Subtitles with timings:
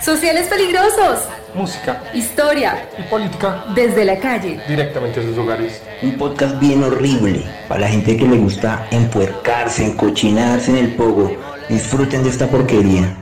[0.00, 1.28] Sociales peligrosos.
[1.54, 2.02] Música.
[2.12, 2.88] Historia.
[2.98, 3.64] Y política.
[3.74, 4.60] Desde la calle.
[4.68, 5.82] Directamente a sus hogares.
[6.02, 11.36] Un podcast bien horrible para la gente que le gusta empuercarse, encochinarse en el pogo.
[11.68, 13.16] Disfruten de esta porquería.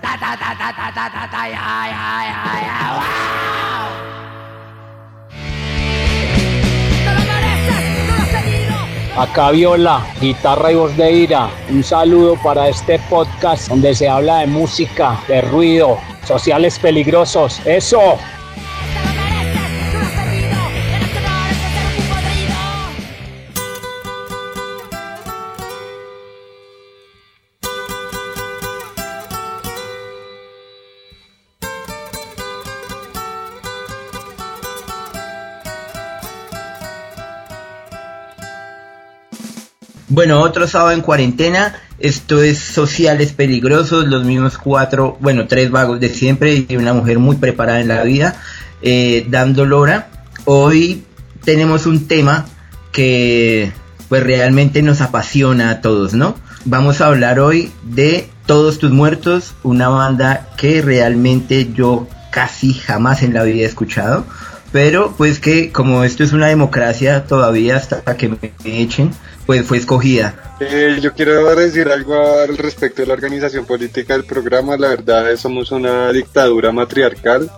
[9.17, 11.49] Acá Viola, guitarra y voz de ira.
[11.71, 17.65] Un saludo para este podcast donde se habla de música, de ruido, sociales peligrosos.
[17.65, 18.19] ¡Eso!
[40.15, 41.75] Bueno, otro sábado en cuarentena.
[41.99, 47.19] Esto es Sociales Peligrosos, los mismos cuatro, bueno, tres vagos de siempre y una mujer
[47.19, 48.37] muy preparada en la vida,
[48.81, 50.07] eh, dando lora.
[50.45, 51.03] Hoy
[51.45, 52.47] tenemos un tema
[52.93, 53.73] que
[54.09, 56.37] pues realmente nos apasiona a todos, ¿no?
[56.65, 63.25] Vamos a hablar hoy de Todos tus muertos, una banda que realmente yo casi jamás
[63.25, 64.25] en la vida he escuchado,
[64.71, 69.11] pero pues que como esto es una democracia todavía hasta que me echen,
[69.47, 70.57] pues fue escogida.
[70.61, 74.77] Eh, yo quiero decir algo al respecto de la organización política del programa.
[74.77, 77.51] La verdad, somos una dictadura matriarcal.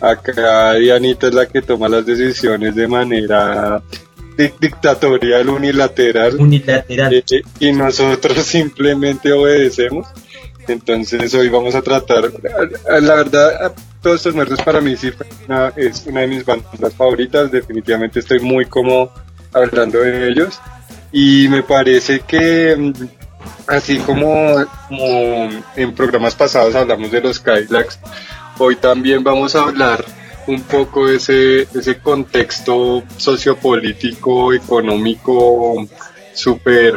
[0.00, 3.82] Acá Dianita es la que toma las decisiones de manera
[4.36, 6.36] dictatorial, unilateral.
[6.38, 7.14] Unilateral.
[7.14, 10.08] Eh, y nosotros simplemente obedecemos.
[10.68, 12.30] Entonces hoy vamos a tratar,
[13.00, 15.10] la verdad, todos estos muertos para mí sí
[15.76, 17.50] es una de mis bandas favoritas.
[17.50, 19.12] Definitivamente estoy muy cómodo
[19.52, 20.60] hablando de ellos
[21.12, 22.92] y me parece que mm,
[23.66, 24.56] así como,
[25.76, 27.98] en programas pasados hablamos de los Kylax,
[28.58, 30.04] hoy también vamos a hablar
[30.46, 35.86] un poco de ese, ese contexto sociopolítico, económico,
[36.34, 36.94] súper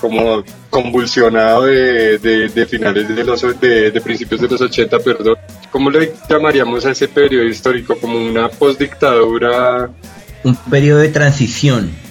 [0.00, 5.36] como convulsionado de, de, finales de los de, de, principios de los 80, perdón.
[5.70, 7.96] ¿Cómo le llamaríamos a ese periodo histórico?
[7.96, 9.90] Como una postdictadura.
[10.42, 12.03] Un periodo de transición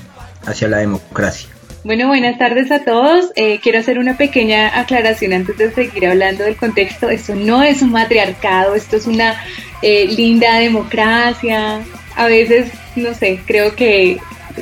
[0.46, 1.50] hacia la democracia.
[1.84, 3.32] Bueno, buenas tardes a todos.
[3.36, 7.10] Eh, quiero hacer una pequeña aclaración antes de seguir hablando del contexto.
[7.10, 9.44] Esto no es un matriarcado, esto es una
[9.82, 11.82] eh, linda democracia.
[12.16, 14.18] A veces, no sé, creo que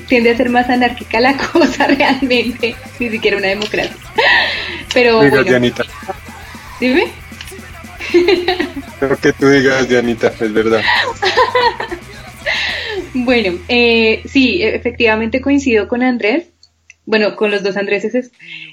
[0.07, 3.95] tiende a ser más anárquica la cosa realmente, ni siquiera una democracia.
[4.93, 5.85] Pero Diga, Dianita.
[6.79, 7.11] Dime.
[8.99, 10.81] Lo que tú digas, Dianita, es verdad.
[13.13, 16.47] Bueno, eh, sí, efectivamente coincido con Andrés,
[17.05, 18.31] bueno, con los dos Andréses,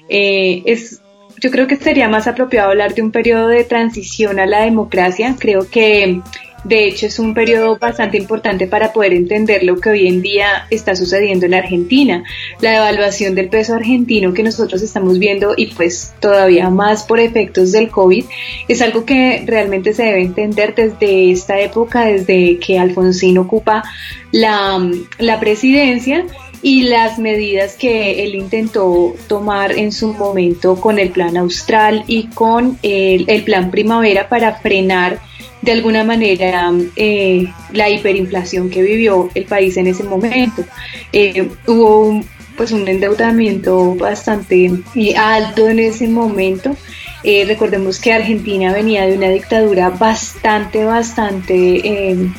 [0.09, 1.01] eh, es,
[1.41, 5.35] yo creo que sería más apropiado hablar de un periodo de transición a la democracia,
[5.37, 6.21] creo que
[6.63, 10.67] de hecho, es un periodo bastante importante para poder entender lo que hoy en día
[10.69, 12.23] está sucediendo en Argentina.
[12.59, 17.71] La devaluación del peso argentino que nosotros estamos viendo y pues todavía más por efectos
[17.71, 18.25] del COVID
[18.67, 23.83] es algo que realmente se debe entender desde esta época, desde que Alfonsín ocupa
[24.31, 24.85] la,
[25.17, 26.25] la presidencia
[26.61, 32.27] y las medidas que él intentó tomar en su momento con el plan austral y
[32.27, 35.28] con el plan primavera para frenar
[35.61, 40.63] de alguna manera eh, la hiperinflación que vivió el país en ese momento.
[41.11, 42.25] Eh, hubo un,
[42.55, 46.75] pues un endeudamiento bastante eh, alto en ese momento.
[47.23, 52.29] recordemos que Argentina venía de una dictadura bastante, bastante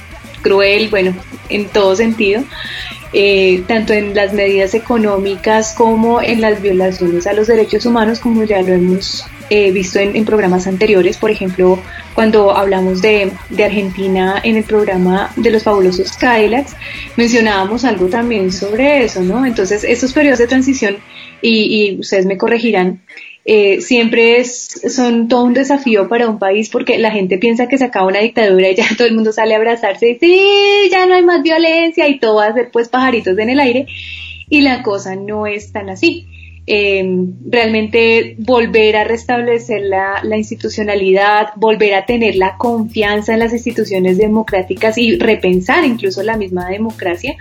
[0.43, 1.15] cruel, bueno,
[1.51, 2.43] en todo sentido.
[3.67, 8.63] tanto en las medidas económicas como en las violaciones a los derechos humanos, como ya
[8.63, 11.79] lo hemos visto en, programas anteriores, por ejemplo,
[12.21, 13.33] cuando hablamos de,
[13.65, 16.77] Argentina en el programa de los fabulosos Cadillacs,
[17.17, 19.47] mencionábamos algo también sobre eso, ¿no?
[19.47, 20.99] Entonces, estos periodos de transición,
[21.41, 23.01] y, ustedes me corregirán,
[23.47, 27.79] eh, siempre es, son todo un desafío para un país porque la gente piensa que
[27.79, 31.07] se acaba una dictadura y ya todo el mundo sale a abrazarse y sí, ya
[31.07, 33.87] no hay más violencia y todo va a ser pues pajaritos en el aire
[34.51, 36.27] y la cosa no es tan así.
[36.73, 44.19] Em, realmente volver a restablecer la, institucionalidad, volver a tener la confianza en las instituciones
[44.19, 47.35] democráticas y repensar incluso la misma democracia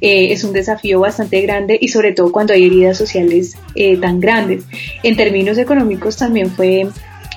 [0.00, 4.18] eh, es un desafío bastante grande y sobre todo cuando hay heridas sociales eh, tan
[4.18, 4.64] grandes.
[5.02, 6.88] En términos económicos también fue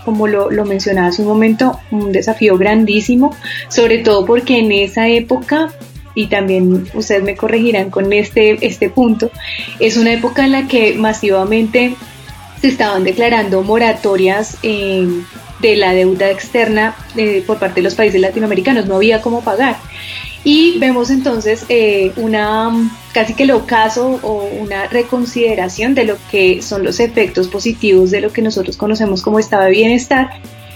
[0.05, 3.35] como lo, lo, mencionaba hace un momento, un desafío grandísimo,
[3.67, 5.73] sobre todo porque en esa época
[6.15, 9.31] y también ustedes me corregirán con este, este punto,
[9.79, 11.95] es una época en la que masivamente
[12.61, 15.07] se estaban declarando moratorias eh,
[15.59, 19.77] de la deuda externa eh, por parte de los países latinoamericanos, no había cómo pagar.
[20.45, 22.71] Y vemos entonces eh, una
[23.13, 28.19] casi que el ocaso o una reconsideración de lo que son los efectos positivos de
[28.19, 30.31] lo que nosotros conocemos como estado de bienestar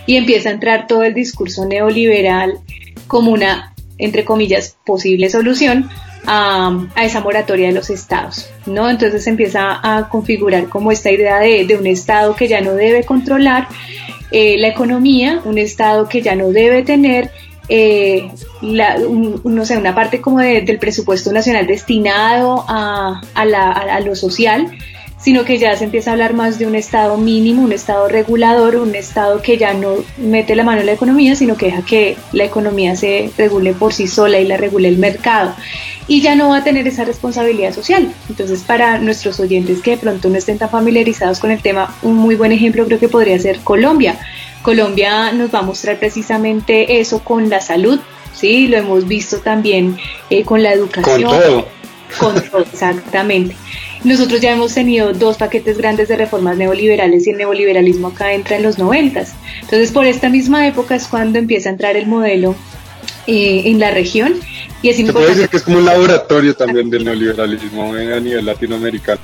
[0.05, 2.59] y empieza a entrar todo el discurso neoliberal
[3.07, 5.89] como una, entre comillas, posible solución
[6.25, 8.89] a, esa moratoria de los estados, ¿no?
[8.89, 13.03] Entonces se empieza a configurar como esta idea de, un estado que ya no debe
[13.03, 13.67] controlar
[14.31, 17.31] eh, la economía, un estado que ya no debe tener
[17.69, 24.71] eh, no sé, una parte como del presupuesto nacional destinado a, a, lo social,
[25.19, 28.75] sino que ya se empieza a hablar más de un Estado mínimo, un Estado regulador,
[28.75, 32.17] un Estado que ya no mete la mano en la economía, sino que deja que
[32.33, 35.55] la economía se regule por sí sola y la regule el mercado.
[36.07, 38.13] Y ya no va a tener esa responsabilidad social.
[38.29, 42.15] Entonces, para nuestros oyentes que de pronto no estén tan familiarizados con el tema, un
[42.15, 44.19] muy buen ejemplo creo que podría ser Colombia.
[44.61, 47.99] Colombia nos va a mostrar precisamente eso con la salud,
[48.33, 48.67] ¿sí?
[48.67, 49.97] Lo hemos visto también
[50.29, 51.65] eh, con la educación.
[52.71, 53.55] Exactamente.
[54.03, 58.57] Nosotros ya hemos tenido dos paquetes grandes de reformas neoliberales y el neoliberalismo acá entra
[58.57, 59.33] en los noventas.
[59.61, 62.55] Entonces, por esta misma época es cuando empieza a entrar el modelo
[63.25, 64.35] eh, en la región.
[64.81, 68.45] Y es Se puede decir que es como un laboratorio también del neoliberalismo a nivel
[68.45, 69.19] latinoamericano.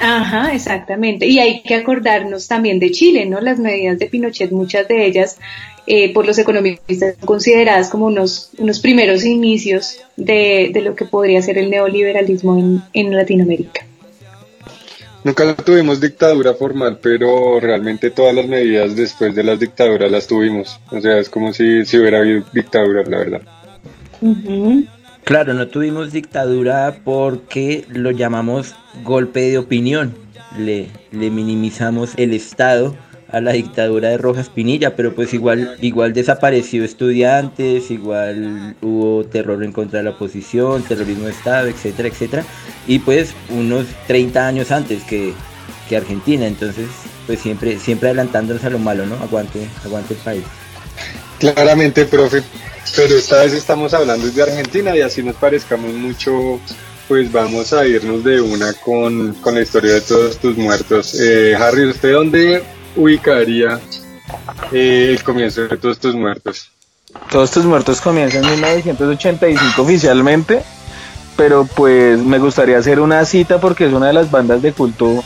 [0.00, 1.26] Ajá, exactamente.
[1.26, 3.40] Y hay que acordarnos también de Chile, ¿no?
[3.40, 5.38] Las medidas de Pinochet, muchas de ellas
[5.86, 11.58] eh, por los economistas consideradas como unos, unos primeros inicios de, lo que podría ser
[11.58, 13.86] el neoliberalismo en, en Latinoamérica.
[15.24, 20.78] Nunca tuvimos dictadura formal, pero realmente todas las medidas después de las dictaduras las tuvimos.
[20.90, 23.42] O sea, es como si, si hubiera habido dictadura, la verdad.
[25.24, 28.74] Claro, no tuvimos dictadura porque lo llamamos
[29.04, 30.14] golpe de opinión.
[30.58, 32.94] Le, le minimizamos el Estado
[33.30, 39.64] a la dictadura de Rojas Pinilla, pero pues igual, igual desapareció estudiantes, igual hubo terror
[39.64, 42.44] en contra de la oposición, terrorismo de Estado, etcétera, etcétera.
[42.86, 45.32] Y pues unos 30 años antes que,
[45.88, 46.86] que Argentina, entonces
[47.26, 49.16] pues siempre, siempre adelantándonos a lo malo, ¿no?
[49.16, 50.44] Aguante, aguante el país.
[51.38, 52.42] Claramente, profe,
[52.96, 56.60] pero esta vez estamos hablando de Argentina y así nos parezcamos mucho,
[57.08, 61.18] pues vamos a irnos de una con, la historia de todos tus muertos.
[61.20, 62.62] Eh, Harry, ¿usted dónde
[62.96, 63.80] ubicaría
[64.72, 66.70] eh, el comienzo de todos tus muertos?
[67.30, 70.62] Todos tus muertos comienzan en 1985 oficialmente,
[71.36, 75.22] pero pues me gustaría hacer una cita porque es una de las bandas de culto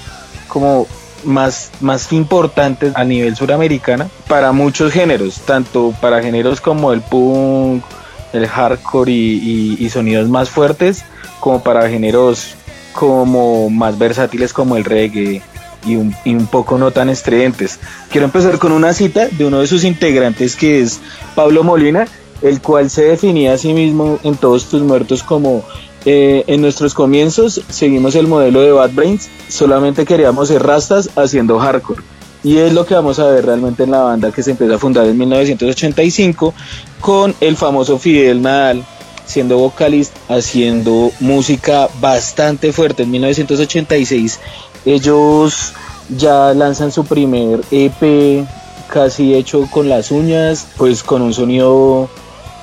[0.48, 0.86] como
[1.24, 7.84] más, más importantes a nivel suramericana para muchos géneros, tanto para géneros como el punk,
[8.32, 11.04] el hardcore y, sonidos más fuertes,
[11.40, 12.54] como para géneros
[12.92, 15.40] como más versátiles como el reggae
[15.86, 17.78] y un, poco no tan estridentes.
[18.10, 21.00] Quiero empezar con una cita de uno de sus integrantes que es
[21.34, 22.06] Pablo Molina,
[22.42, 25.64] el cual se definía a sí mismo en todos tus muertos como
[26.04, 31.58] eh, en nuestros comienzos seguimos el modelo de Bad Brains, solamente queríamos ser rastas haciendo
[31.58, 32.02] hardcore.
[32.44, 34.78] Y es lo que vamos a ver realmente en la banda que se empezó a
[34.78, 36.54] fundar en 1985
[37.00, 38.84] con el famoso Fidel Nadal
[39.28, 43.02] siendo vocalista, haciendo música bastante fuerte.
[43.02, 44.40] En 1986
[44.86, 45.74] ellos
[46.16, 48.46] ya lanzan su primer EP
[48.90, 52.08] casi hecho con las uñas, pues con un sonido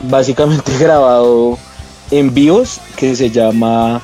[0.01, 1.57] básicamente grabado
[2.19, 4.01] en vivos que se llama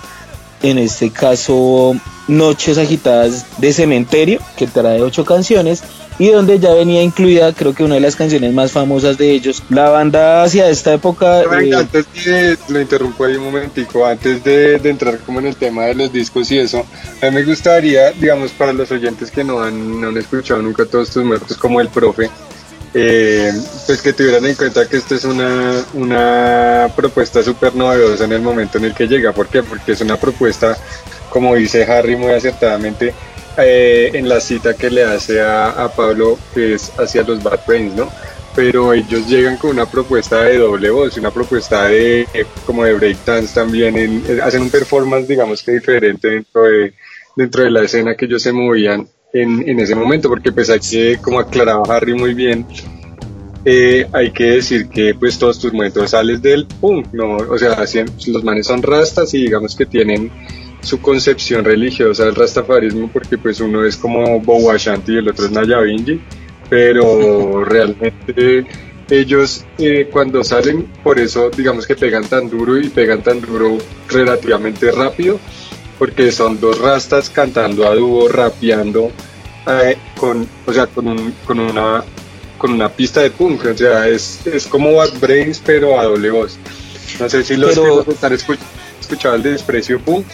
[0.61, 1.95] en este caso
[2.27, 5.83] Noches Agitadas de Cementerio, que trae ocho canciones
[6.19, 9.63] y donde ya venía incluida creo que una de las canciones más famosas de ellos.
[9.69, 11.41] La banda hacia esta época...
[11.41, 15.85] Eh, antes de, lo interrumpo ahí un momentico, antes de, entrar como en el tema
[15.85, 16.85] de los discos y eso,
[17.21, 20.85] a mí me gustaría, digamos, para los oyentes que no han, no han escuchado nunca
[20.85, 22.29] todos estos muertos como el profe,
[22.93, 23.53] eh,
[23.85, 28.41] pues que tuvieran en cuenta que esta es una, una propuesta súper novedosa en el
[28.41, 29.31] momento en el que llega.
[29.31, 29.63] ¿Por qué?
[29.63, 30.77] Porque es una propuesta,
[31.29, 33.13] como dice Harry muy acertadamente,
[33.57, 37.95] eh, en la cita que le hace a, Pablo, que es hacia los Bad Brains,
[37.95, 38.09] ¿no?
[38.55, 42.27] Pero ellos llegan con una propuesta de doble voz, una propuesta de
[42.65, 46.93] como de breakdance también, en, hacen un performance digamos que diferente dentro de,
[47.37, 50.79] dentro de la escena que ellos se movían en, en ese momento, porque pues hay
[50.79, 52.65] que, como aclaraba Harry muy bien,
[53.63, 57.37] eh, hay que decir que pues todos tus momentos sales del punk, ¿no?
[57.37, 57.77] O sea,
[58.27, 60.31] los manes son rastas y digamos que tienen
[60.81, 65.45] su concepción religiosa del rastafarismo porque pues uno es como Bobo Ashanti y el otro
[65.45, 66.19] es Nayabinji,
[66.69, 68.65] pero realmente
[69.11, 73.77] ellos eh, cuando salen, por eso digamos que pegan tan duro y pegan tan duro
[74.07, 75.39] relativamente rápido,
[76.01, 79.11] porque son dos rastas cantando a dúo, rapeando
[79.67, 82.03] eh, con, o sea, con, un- con una
[82.57, 86.31] con una pista de punk, o sea, es, es como Bad Brains pero a doble
[86.31, 86.57] voz.
[87.19, 88.57] No sé si los Pero- que están escuch
[88.99, 90.25] escuchado el desprecio punk,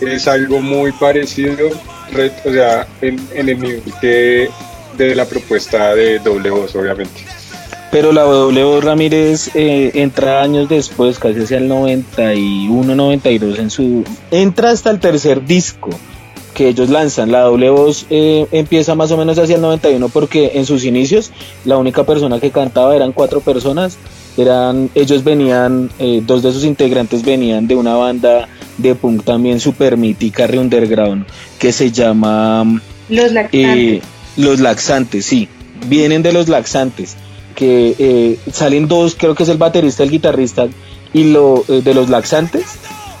[0.00, 1.70] es algo muy parecido,
[2.10, 4.50] re- o sea, en, en el nivel que
[4.96, 7.24] de la propuesta de doble voz, obviamente.
[7.92, 14.02] Pero la W Ramírez eh, entra años después, casi hacia el 91, 92 en su...
[14.30, 15.90] Entra hasta el tercer disco
[16.54, 17.30] que ellos lanzan.
[17.30, 21.32] La doble voz eh, empieza más o menos hacia el 91 porque en sus inicios
[21.66, 23.98] la única persona que cantaba eran cuatro personas.
[24.38, 29.60] Eran, ellos venían, eh, dos de sus integrantes venían de una banda de punk también
[29.60, 31.26] super mítica, re underground,
[31.58, 32.64] que se llama
[33.10, 33.70] Los lactantes.
[33.70, 34.02] eh,
[34.38, 35.46] los laxantes, sí,
[35.86, 37.16] vienen de los laxantes,
[37.62, 40.66] que eh, salen dos, creo que es el baterista, el guitarrista
[41.14, 42.64] y lo eh, de los laxantes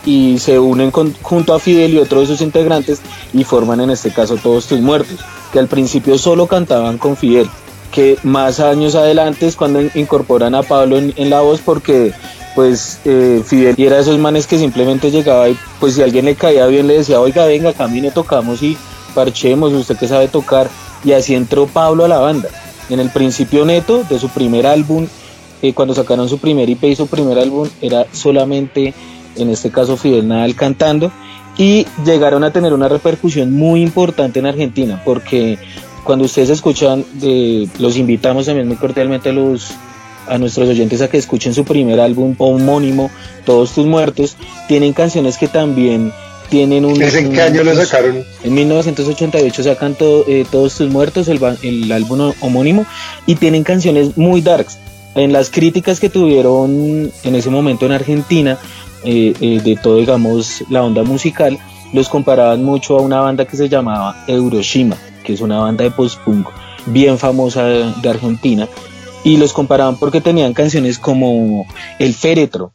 [0.04, 3.00] y se unen con- junto a Fidel y otro de sus integrantes
[3.32, 5.18] y forman en este caso Todos Tus Muertos,
[5.52, 7.48] que al principio solo cantaban con Fidel,
[7.92, 12.12] que más años adelante es cuando in- incorporan a Pablo en, la voz porque
[12.56, 16.34] pues eh, Fidel era de esos manes que simplemente llegaba y pues si alguien le
[16.34, 18.76] caía bien le decía, oiga, venga, camine, tocamos y
[19.14, 20.68] parchemos, usted que sabe tocar.
[21.04, 22.48] Y así entró Pablo a la banda.
[22.88, 25.06] En el principio neto de su primer álbum,
[25.62, 28.94] eh, cuando sacaron su primer IP y su primer álbum, era solamente,
[29.36, 31.12] en este caso, Fidel Nadal cantando.
[31.58, 35.58] Y llegaron a tener una repercusión muy importante en Argentina, porque
[36.04, 39.72] cuando ustedes escuchan, eh, los invitamos también muy cordialmente a los
[40.28, 43.10] a nuestros oyentes a que escuchen su primer álbum homónimo,
[43.44, 44.36] Todos tus muertos,
[44.68, 46.12] tienen canciones que también
[46.52, 47.00] tienen un...
[47.00, 48.22] ¿Ese en qué año lo sacaron?
[48.44, 52.84] en 1988 sacan to- eh, Todos tus muertos, el, el álbum ho- homónimo,
[53.26, 54.76] y tienen canciones muy darks.
[55.14, 58.58] En las críticas que tuvieron en ese momento en Argentina,
[59.02, 61.58] eh, eh, de todo, digamos, la onda musical,
[61.94, 65.90] los comparaban mucho a una banda que se llamaba Euroshima, que es una banda de
[65.90, 66.48] post-punk
[66.84, 68.68] bien famosa de, de Argentina,
[69.24, 71.66] y los comparaban porque tenían canciones como
[71.98, 72.72] El Féretro,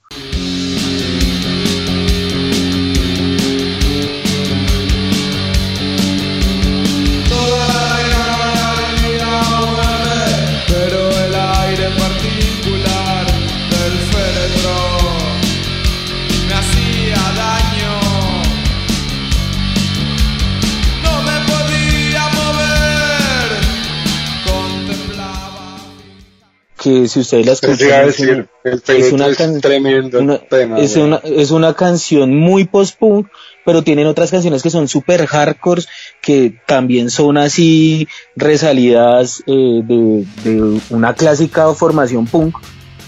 [26.88, 28.08] que si ustedes la Eso escuchan...
[28.10, 30.80] es una- es féretro una es can- tremendo una- tema.
[30.80, 31.08] es, güey.
[31.08, 33.28] una, es una canción muy post-punk,
[33.66, 35.84] pero tienen otras canciones que son super hardcore,
[36.22, 42.56] que también son así resalidas eh, de, de una clásica formación punk.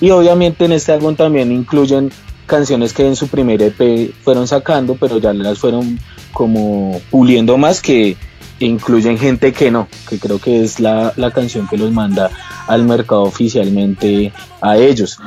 [0.02, 2.12] Y obviamente en este álbum también incluyen
[2.46, 6.00] canciones que en su primer EP fueron sacando, pero ya las fueron
[6.34, 8.16] como puliendo más que
[8.66, 12.30] incluyen gente que no, que creo que es la, la canción que los manda
[12.68, 15.20] al mercado oficialmente a ellos.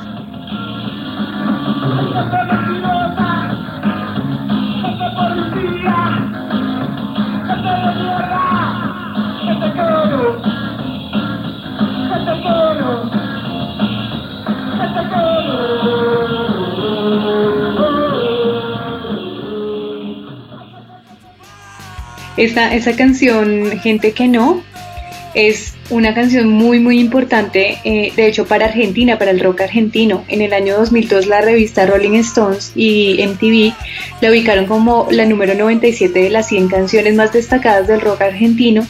[22.43, 24.65] Esta, esa canción, Gente que no,
[25.33, 30.25] es una canción muy, muy importante, eh, de hecho, para Argentina, para el rock argentino.
[30.27, 33.73] En el año 2002, la revista Rolling Stones y MTV
[34.21, 38.85] la ubicaron como la número 97 de las 100 canciones más destacadas del rock argentino.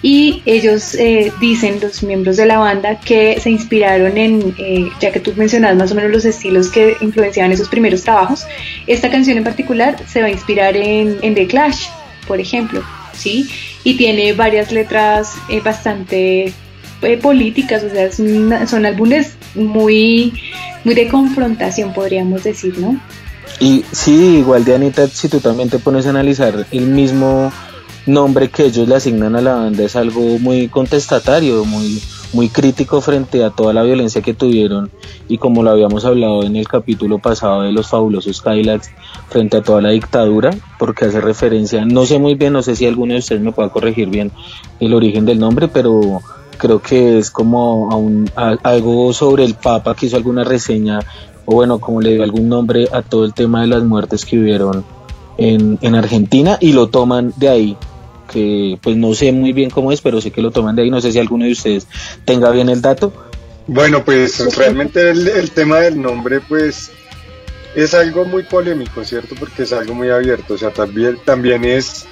[0.00, 5.10] Y ellos eh, dicen, los miembros de la banda, que se inspiraron en, eh, ya
[5.10, 8.46] que tú mencionabas más o menos los estilos que influenciaban esos primeros trabajos,
[8.86, 11.88] esta canción en particular se va a inspirar en The Clash,
[12.26, 13.48] por ejemplo, ¿sí?
[13.84, 16.52] Y tiene varias letras eh, bastante
[17.02, 20.32] eh, políticas, o sea, una- son álbumes muy,
[20.84, 22.98] muy de confrontación, podríamos decir, ¿no?
[23.60, 27.52] Y sí, igual de Anita, si tú también te pones a analizar el mismo
[28.06, 32.00] nombre que ellos le asignan a la banda, es algo muy contestatario, muy,
[32.32, 34.90] muy crítico frente a toda la violencia que tuvieron
[35.28, 38.90] y como lo habíamos hablado en el capítulo pasado de los fabulosos Kylax
[39.28, 42.86] frente a toda la dictadura, porque hace referencia, no sé muy bien, no sé si
[42.86, 44.30] alguno de ustedes me pueda corregir bien
[44.80, 46.20] el origen del nombre, pero
[46.58, 48.30] creo que es como a un-
[48.62, 51.00] algo sobre el Papa que hizo alguna reseña
[51.44, 54.38] o bueno, como le dio algún nombre a todo el tema de las muertes que
[54.38, 54.84] hubieron
[55.38, 57.76] en, en Argentina y lo toman de ahí,
[58.32, 60.90] que pues no sé muy bien cómo es, pero sé que lo toman de ahí,
[60.90, 61.86] no sé si alguno de ustedes
[62.24, 63.12] tenga bien el dato.
[63.66, 66.90] Bueno, pues realmente el, el tema del nombre, pues
[67.76, 69.34] es algo muy polémico, ¿cierto?
[69.38, 72.04] Porque es algo muy abierto, o sea, también, también es,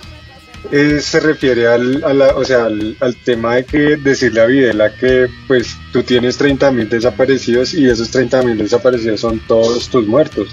[1.00, 4.94] se refiere al, a la- o sea, al, al tema de que decirle a Videla
[4.94, 10.48] que pues tú tienes 30.000 desaparecidos y esos 30.000 desaparecidos son todos tus muertos.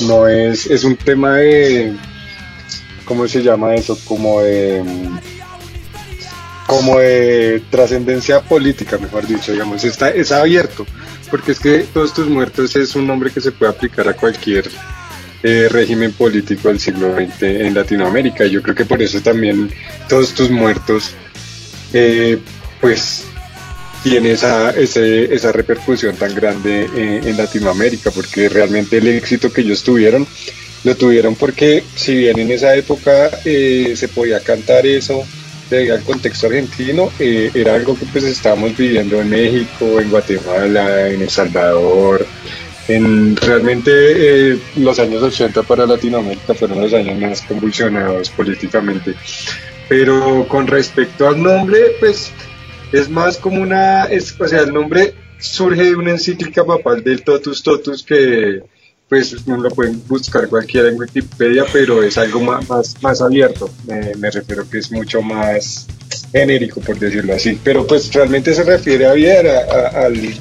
[0.00, 1.92] No es, es un tema de,
[3.12, 3.98] ¿cómo se llama eso?
[4.06, 4.82] Como de,
[6.66, 10.86] como de trascendencia política, mejor dicho, digamos, está, es abierto,
[11.30, 14.70] porque es que todos tus muertos es un nombre que se puede aplicar a cualquier
[15.42, 18.46] eh, régimen político del siglo XX en Latinoamérica.
[18.46, 19.70] Yo creo que por eso también
[20.08, 21.10] todos tus muertos,
[21.92, 22.38] eh,
[22.80, 23.24] pues,
[24.02, 29.60] tiene esa, ese- esa repercusión tan grande eh, en Latinoamérica, porque realmente el éxito que
[29.60, 30.26] ellos tuvieron,
[30.84, 35.24] lo tuvieron porque si bien en esa época eh, se podía cantar eso,
[35.70, 41.08] debido al contexto argentino, eh, era algo que pues estábamos viviendo en México, en Guatemala,
[41.08, 42.26] en El Salvador,
[42.88, 49.14] en realmente eh, los años 80 para Latinoamérica fueron los años más convulsionados políticamente.
[49.88, 52.32] Pero con respecto al nombre, pues
[52.92, 57.22] es más como una, es, o sea, el nombre surge de una encíclica papal del
[57.22, 58.62] Totus Totus que
[59.12, 63.68] pues no lo pueden buscar cualquiera en Wikipedia, pero es algo más, más, más abierto,
[63.86, 65.86] me, me refiero que es mucho más
[66.32, 69.58] genérico, por decirlo así, pero pues realmente se refiere a Vidal, a,
[70.00, 70.34] a- al-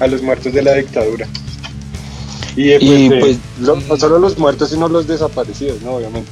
[0.00, 1.28] a los muertos de la dictadura.
[2.56, 5.92] Y, eh, pues, Y, de- pues- lo- no solo los muertos, sino los desaparecidos, ¿no?
[5.92, 6.28] Obviamente.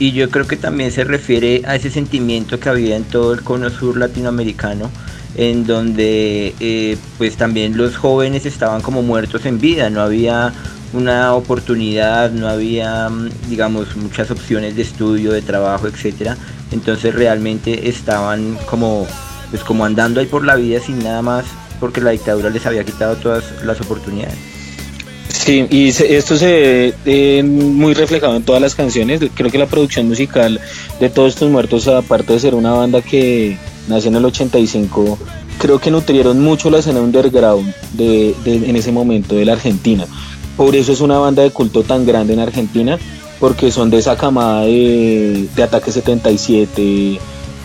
[0.00, 3.42] Y yo creo que también se refiere a ese sentimiento que había en todo el
[3.44, 4.90] cono sur latinoamericano,
[5.36, 10.52] en donde eh, pues también los jóvenes estaban como muertos en vida, no había
[10.92, 16.36] una oportunidad, no había mm, digamos muchas opciones de estudio, de trabajo, etcétera.
[16.72, 19.06] Entonces realmente estaban como
[19.50, 21.44] pues como andando ahí por la vida sin nada más
[21.80, 24.36] porque la dictadura les había quitado todas las oportunidades.
[25.28, 29.20] Sí, y esto se ve muy reflejado en todas las canciones.
[29.34, 30.60] Creo que la producción musical
[31.00, 33.56] de Todos estos muertos, aparte de ser una banda que
[33.88, 35.18] nació en el 85,
[35.58, 40.06] creo que nutrieron mucho la escena underground de, de- en ese momento de la Argentina.
[40.58, 42.98] Por eso es una banda de culto tan grande en Argentina,
[43.38, 47.20] porque son de esa camada de, de Ataque 77,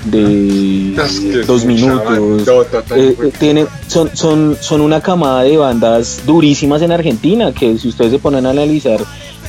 [0.06, 5.58] de Es que Dos Minutos, bandota eh, eh, tiene, son, son, son una camada de
[5.58, 9.00] bandas durísimas en Argentina que si ustedes se ponen a analizar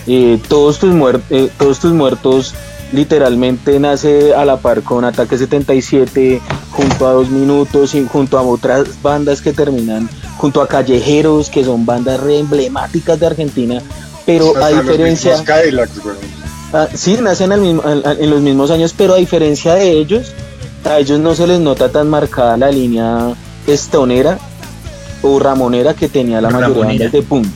[0.07, 0.95] eh, todos tus
[1.31, 2.55] eh, todos tus muertos
[2.93, 8.43] literalmente nace a la par con Ataque 77 junto a Dos Minutos y junto a
[8.43, 13.81] otras bandas que terminan junto a Callejeros que son bandas re emblemáticas de Argentina
[14.27, 15.93] pero Hasta a diferencia Cadillacs.
[16.73, 19.91] Ah, sí, nacen al mismo- al- al- en los mismos años, pero a diferencia de
[19.93, 20.33] ellos,
[20.85, 23.35] a ellos no se les nota tan marcada la línea
[23.67, 24.39] estonera
[25.23, 27.47] o ramonera que tenía la mayoría de bandas de punk.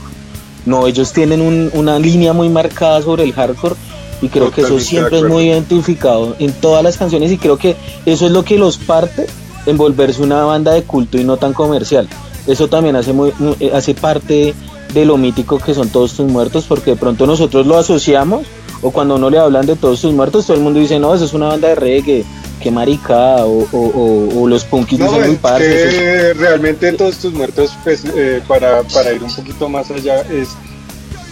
[0.67, 3.75] No, ellos tienen un- una línea muy marcada sobre el hardcore
[4.21, 7.77] y creo que eso siempre es muy identificado en todas las canciones y creo que
[8.07, 9.27] eso es lo que los parte
[9.67, 12.07] en volverse una banda de culto y no tan comercial.
[12.49, 14.55] Eso también hace, muy, eh, hace parte
[14.95, 18.47] de lo mítico que son todos tus muertos porque de pronto nosotros lo asociamos
[18.83, 21.25] o cuando uno le hablan de todos tus muertos todo el mundo dice no, eso
[21.27, 22.25] es una banda de reggae,
[22.63, 25.95] que marica o, o, o- o los punkis No, dicen muy es parce, eso es-
[25.95, 30.49] que realmente todos tus muertos, pues, eh, para, para ir un poquito más allá, es,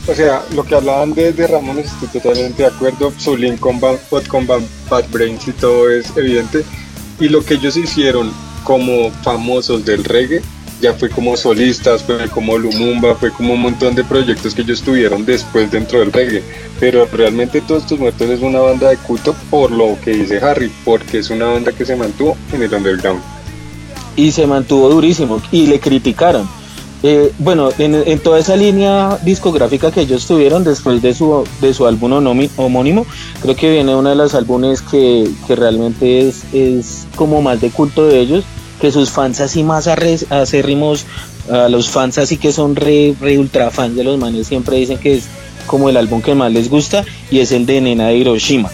[0.09, 3.81] o sea, lo que hablaban de, de Ramones, estoy totalmente de acuerdo, su link con
[3.81, 3.97] Bad,
[4.29, 6.63] con Bad, Bad Brains y todo es evidente,
[7.19, 8.31] y lo que ellos hicieron
[8.65, 10.43] como famosos del reggae,
[10.81, 14.83] ya fue como solistas, fue como Lumumba, fue como un montón de proyectos que ellos
[14.83, 16.43] tuvieron después dentro del reggae.
[16.79, 20.71] Pero realmente Todos Tus Muertos es una banda de culto por lo que dice Harry,
[20.85, 23.23] porque es una banda que se mantuvo en el underground.
[24.17, 26.49] y se mantuvo durísimo y le criticaron.
[27.03, 31.87] Eh, bueno, en, toda esa línea discográfica que ellos tuvieron después de su, de su
[31.87, 32.13] álbum
[32.57, 33.07] homónimo,
[33.43, 37.71] creo que viene uno de los álbumes que, que realmente es, es como más de
[37.71, 38.45] culto de ellos,
[38.81, 41.05] que sus fans así más arre- acérrimos,
[41.51, 44.99] a los fans así que son re, re ultra fans de los manes, siempre dicen
[44.99, 45.25] que es
[45.67, 48.71] como el álbum que más les gusta y es el de Nena de Hiroshima.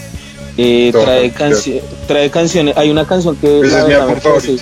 [0.59, 1.57] Eh, Todo, trae, claro.
[1.57, 4.57] canci- trae canciones, hay una canción que es verdad me parece-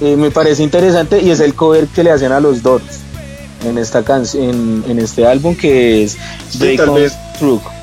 [0.00, 2.84] eh, me parece interesante y es el cover que le hacen a los Doors
[3.64, 6.16] en esta canción en, en este álbum que es
[6.50, 7.12] Sí, tal vez.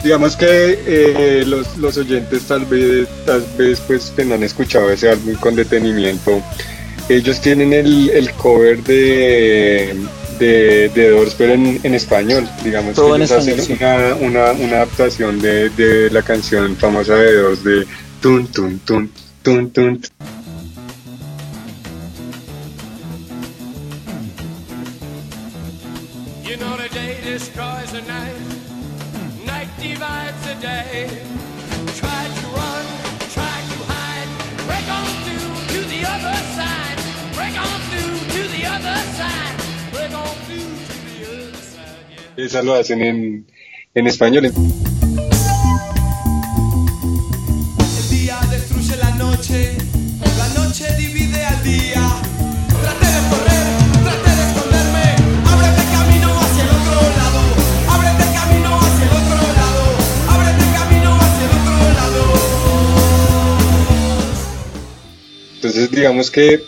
[0.04, 4.90] Digamos que eh, los, los oyentes tal vez, tal vez pues que no han escuchado
[4.90, 6.42] ese álbum con detenimiento,
[7.10, 9.96] ellos tienen el, el cover de,
[10.40, 13.84] de, de Doors pero en, en español, digamos Todo que en ellos español, hacen sí.
[13.84, 17.86] una, una, una adaptación de, de la canción famosa de Doors de
[18.22, 19.12] Tun Tun Tun
[19.44, 20.39] Tun Tun You
[42.54, 43.46] lo hacen en,
[43.94, 44.46] en español.
[44.46, 44.54] El
[48.10, 49.78] día destruye la noche,
[50.38, 52.02] la noche divide al día.
[52.82, 53.66] Traté de correr,
[54.04, 55.16] traté de esconderme.
[55.46, 57.42] Ábrete camino hacia el otro lado.
[57.88, 59.84] Ábrete camino hacia el otro lado.
[60.28, 62.22] Ábrete camino hacia el otro lado.
[65.56, 66.64] Entonces digamos que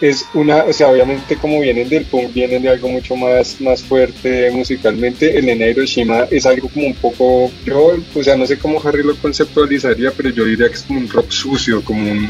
[0.00, 3.82] es una, o sea, obviamente como vienen del punk, vienen de algo mucho más, más
[3.82, 5.38] fuerte musicalmente.
[5.38, 9.02] El Nena Hiroshima es algo como un poco, yo, o sea, no sé cómo Harry
[9.02, 12.28] lo conceptualizaría, pero yo diría que es como un rock sucio, como un,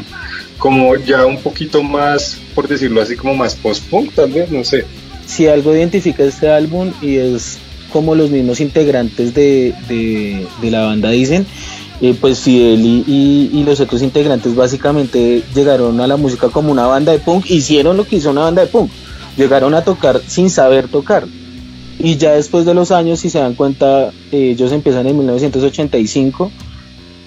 [0.59, 4.85] como ya un poquito más, por decirlo así, como más post-punk, tal vez, no sé.
[5.26, 7.59] si algo identifica este álbum y es
[7.92, 11.46] como los mismos integrantes de, de- de la banda dicen,
[12.01, 16.87] eh, pues Fidel y, y- los otros integrantes básicamente llegaron a la música como una
[16.87, 18.91] banda de punk, hicieron lo que hizo una banda de punk,
[19.37, 21.27] llegaron a tocar sin saber tocar.
[21.99, 26.51] Y ya después de los años, si se dan cuenta, eh, ellos empiezan en 1985,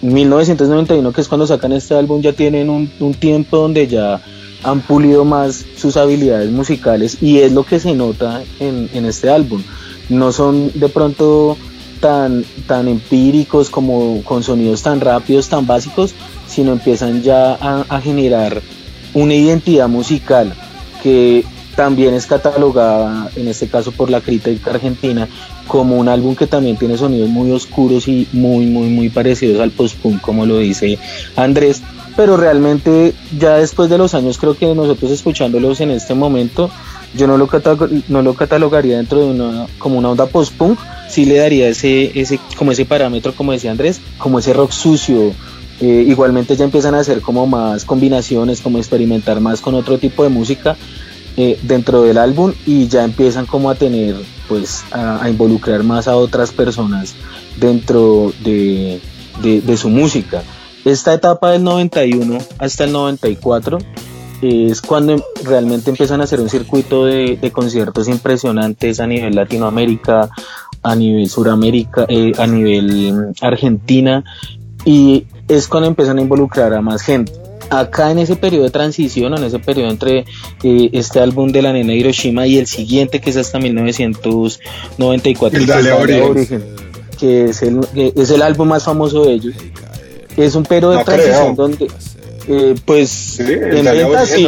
[0.01, 4.21] 1991, que es cuando sacan este álbum, ya tienen un, un tiempo donde ya
[4.63, 9.29] han pulido más sus habilidades musicales y es lo que se nota en, en este
[9.29, 9.63] álbum.
[10.09, 11.57] No son de pronto
[11.99, 16.13] tan, tan empíricos como con sonidos tan rápidos, tan básicos,
[16.47, 18.61] sino empiezan ya a, a generar
[19.13, 20.53] una identidad musical
[21.01, 25.29] que también es catalogada, en este caso por la crítica argentina,
[25.65, 29.71] como un álbum que también tiene sonidos muy oscuros y muy, muy, muy parecidos al
[29.71, 30.99] post-punk, como lo dice
[31.35, 31.81] Andrés.
[32.17, 36.69] Pero realmente ya después de los años creo que nosotros escuchándolos en este momento,
[37.15, 37.47] yo no lo,
[38.35, 42.85] catalogaría dentro de una, como una onda post-punk, sí le daría ese, ese, como ese
[42.85, 45.33] parámetro, como decía Andrés, como ese rock sucio,
[45.81, 50.23] eh, igualmente ya empiezan a hacer como más combinaciones, como experimentar más con otro tipo
[50.23, 50.75] de música
[51.37, 54.15] eh, dentro del álbum y ya empiezan como a tener,
[54.47, 57.15] pues, a, a involucrar más a otras personas
[57.57, 58.99] dentro de,
[59.41, 60.43] de- de su música.
[60.85, 63.77] Esta etapa del 91 hasta el 94
[64.41, 69.35] es cuando em- realmente empiezan a hacer un circuito de, de conciertos impresionantes a nivel
[69.35, 70.29] Latinoamérica,
[70.83, 74.23] a nivel Suramérica, eh, a nivel mm, Argentina
[74.85, 77.33] y es cuando empiezan a involucrar a más gente.
[77.69, 80.25] Acá en ese periodo de transición, en ese periodo entre
[80.63, 85.65] eh, este álbum de la nena Hiroshima y el siguiente que es hasta 1994, El
[85.67, 86.23] Dale Origen.
[86.23, 86.63] Origen,
[87.19, 89.53] que es el, que es el álbum más famoso de ellos.
[90.35, 91.55] Es un periodo de transición creo.
[91.55, 91.87] donde,
[92.49, 94.47] eh, pues, Sí, en Dale ventas sí,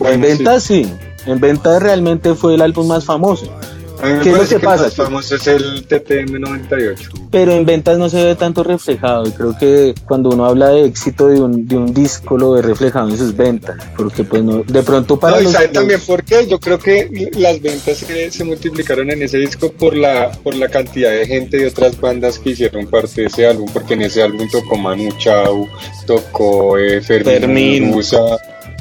[0.00, 0.92] en ventas sí,
[1.26, 3.52] en ventas realmente fue el álbum más famoso.
[4.02, 4.82] A mí me ¿Qué es lo que que pasa?
[4.84, 7.10] el más famoso es el TTM 98.
[7.30, 10.84] pero en ventas no se ve tanto reflejado y creo que cuando uno habla de
[10.84, 14.62] éxito de un, de un disco lo ve reflejado en sus ventas porque pues no
[14.62, 16.46] de pronto para No, y los, sabe los- también por qué.
[16.46, 20.68] Yo creo que las ventas se, se multiplicaron en ese disco por la por la
[20.68, 24.22] cantidad de gente y otras bandas que hicieron parte de ese álbum, porque en ese
[24.22, 25.66] álbum tocó Manu Chao,
[26.06, 27.84] tocó eh, Fermín, Fermín.
[27.86, 28.18] Muguruza,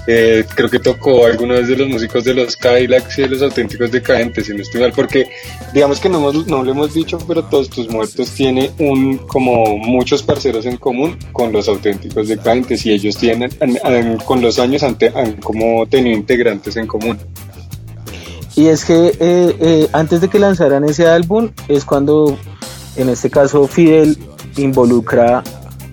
[0.08, 3.92] eh, creo que tocó algunos de los músicos de los Cadillacs y de los auténticos
[3.92, 5.30] decadentes, si no estoy mal, porque
[5.74, 9.78] digamos que no, hemos- no lo hemos dicho, pero Todos Tus Muertos tiene un como
[9.78, 13.50] muchos parceros en común con los auténticos decadentes y ellos tienen
[14.26, 14.96] con los años han
[15.42, 17.18] como tenido integrantes en común.
[18.56, 22.38] y es que eh, eh, antes de que lanzaran ese álbum es cuando
[22.98, 24.18] en este caso Fidel
[24.58, 25.44] involucra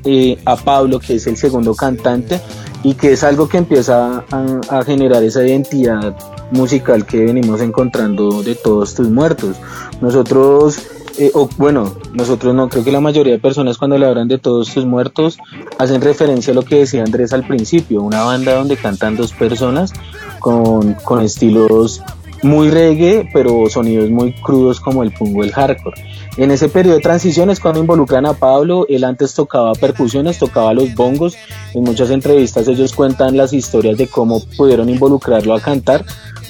[0.04, 2.40] eh, a Pablo que es el segundo cantante
[2.82, 6.16] y que es algo que empieza a, generar esa identidad
[6.50, 9.56] musical que venimos encontrando de todos tus muertos.
[10.00, 10.78] Nosotros
[11.18, 14.38] eh, o bueno, nosotros no, creo que la mayoría de personas cuando le hablan de
[14.38, 15.38] todos tus muertos
[15.78, 19.92] hacen referencia a lo que decía Andrés al principio, una banda donde cantan dos personas
[20.38, 22.02] con, con estilos
[22.42, 26.00] muy reggae, pero sonidos muy crudos como el punk o el hardcore.
[26.36, 30.72] En ese periodo de transición es cuando involucran a Pablo, él antes tocaba percusiones, tocaba
[30.72, 31.36] los bongos,
[31.74, 36.04] en muchas entrevistas ellos cuentan las historias de cómo pudieron involucrarlo a cantar,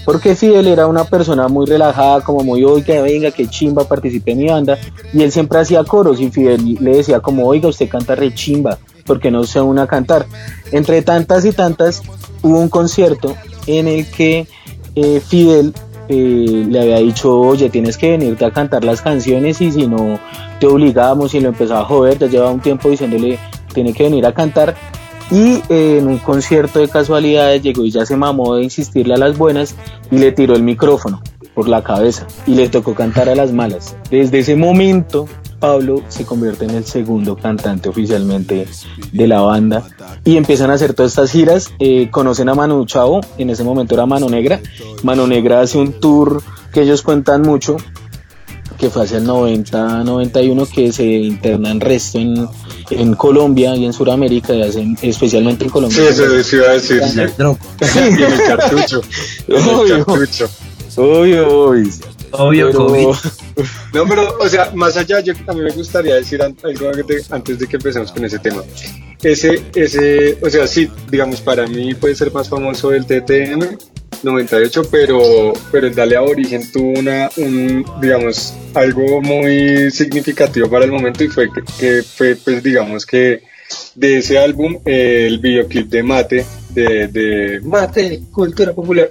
[0.05, 4.39] porque Fidel era una persona muy relajada, como muy, oiga, venga, que chimba, participe en
[4.39, 4.79] mi banda,
[5.13, 8.79] y él siempre hacía coros y Fidel le decía como, oiga, usted canta re chimba,
[9.07, 10.27] porque no se une a cantar.
[10.73, 12.03] Entre tantas y tantas,
[12.43, 13.35] hubo un concierto
[13.67, 14.47] en el que
[14.95, 15.73] eh, Fidel
[16.09, 20.19] eh, le había dicho, oye, tienes que venirte a cantar las canciones y si no
[20.59, 23.39] te obligamos y lo empezaba a joder, ya llevaba un tiempo diciéndole,
[23.73, 24.75] tiene que venir a cantar.
[25.31, 29.19] Y eh, en un concierto de casualidades llegó y ya se mamó de insistirle a
[29.19, 29.77] las buenas
[30.11, 31.23] y le tiró el micrófono
[31.61, 33.95] por la cabeza y le tocó cantar a las malas.
[34.11, 38.67] Desde ese momento, Pablo se convierte en el segundo cantante oficialmente
[39.13, 39.85] de la banda
[40.25, 41.71] y empiezan a hacer todas estas giras.
[41.79, 44.59] Eh, conocen a Manu Chao, en ese momento era Mano Negra.
[45.03, 46.43] Mano Negra hace un tour
[46.73, 47.77] que ellos cuentan mucho,
[48.79, 52.49] que fue hacia el 90, 91, que se internan resto en,
[52.89, 55.99] en Colombia y en Sudamérica, y hacen, especialmente en Colombia.
[55.99, 57.03] Sí, eso iba a decir.
[57.05, 57.17] sí.
[57.17, 57.61] Las drogas.
[57.97, 59.03] Y en el cartucho.
[59.47, 60.49] En el cartucho.
[60.97, 61.91] Obvio, obvio.
[62.33, 63.07] Obvio, Pero- COVID.
[63.93, 67.35] No, pero, o sea, más allá, yo, a mí me gustaría decir algo antes de,
[67.35, 68.63] antes de que empecemos con ese tema.
[69.23, 73.77] Ese, ese, o sea, sí, digamos, para mí puede ser más famoso el TTM
[74.23, 80.85] 98, pero, pero el Dale a Origen tuvo una, un, digamos, algo muy significativo para
[80.87, 83.43] el momento y fue que, que fue, pues, digamos que
[83.95, 89.11] de ese álbum, eh, el videoclip de Mate, de, de Mate, Cultura Popular.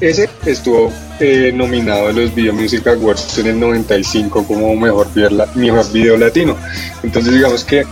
[0.00, 5.30] Ese estuvo eh, nominado a los Video Music Awards en el 95 como mejor video,
[5.30, 6.54] la- mejor video latino.
[7.02, 7.84] Entonces digamos que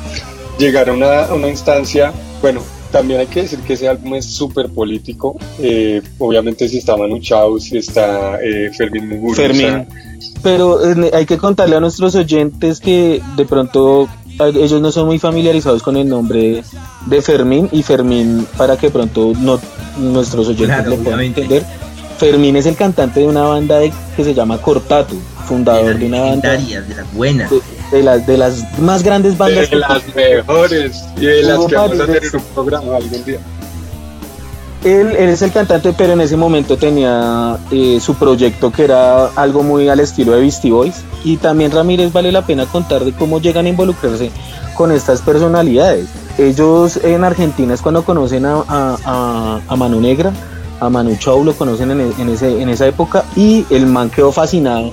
[0.59, 2.12] llegar a una, a una instancia,
[2.43, 2.61] bueno,
[2.93, 5.37] también hay que decir que ese álbum es súper político.
[5.59, 9.43] eh, obviamente si está Manu Chao, si está eh, Fermín Muguruza.
[9.43, 9.87] Fermín.
[10.43, 15.19] Pero eh, hay que contarle a nuestros oyentes que de pronto ellos no son muy
[15.19, 16.62] familiarizados con el nombre
[17.07, 19.59] de Fermín y Fermín para que pronto no
[19.99, 21.43] nuestros oyentes Claro, lo puedan obviamente.
[21.43, 21.64] entender.
[22.31, 26.21] Fermín es el cantante de una banda de- que se llama Cortatu, fundador de, una
[26.23, 26.59] banda de
[26.97, 27.51] las buenas.
[27.51, 27.61] de,
[27.93, 31.75] de las de las más grandes bandas De que- las mejores y de las que
[31.77, 32.07] vamos a varios.
[32.07, 33.39] tener un programa algún día.
[34.85, 39.29] Él, él es el cantante, pero en ese momento tenía eh, su proyecto que era
[39.29, 40.97] algo muy al estilo de Beastie Boys.
[41.25, 44.31] Y también Ramírez vale la pena contar de cómo llegan a involucrarse
[44.77, 46.07] con estas personalidades.
[46.37, 50.33] Ellos en Argentina es cuando conocen a, a, a- a Manu Negra,
[50.81, 54.11] a Manu Chao lo conocen en, e- en ese, en esa época y el man
[54.11, 54.91] quedó fascinado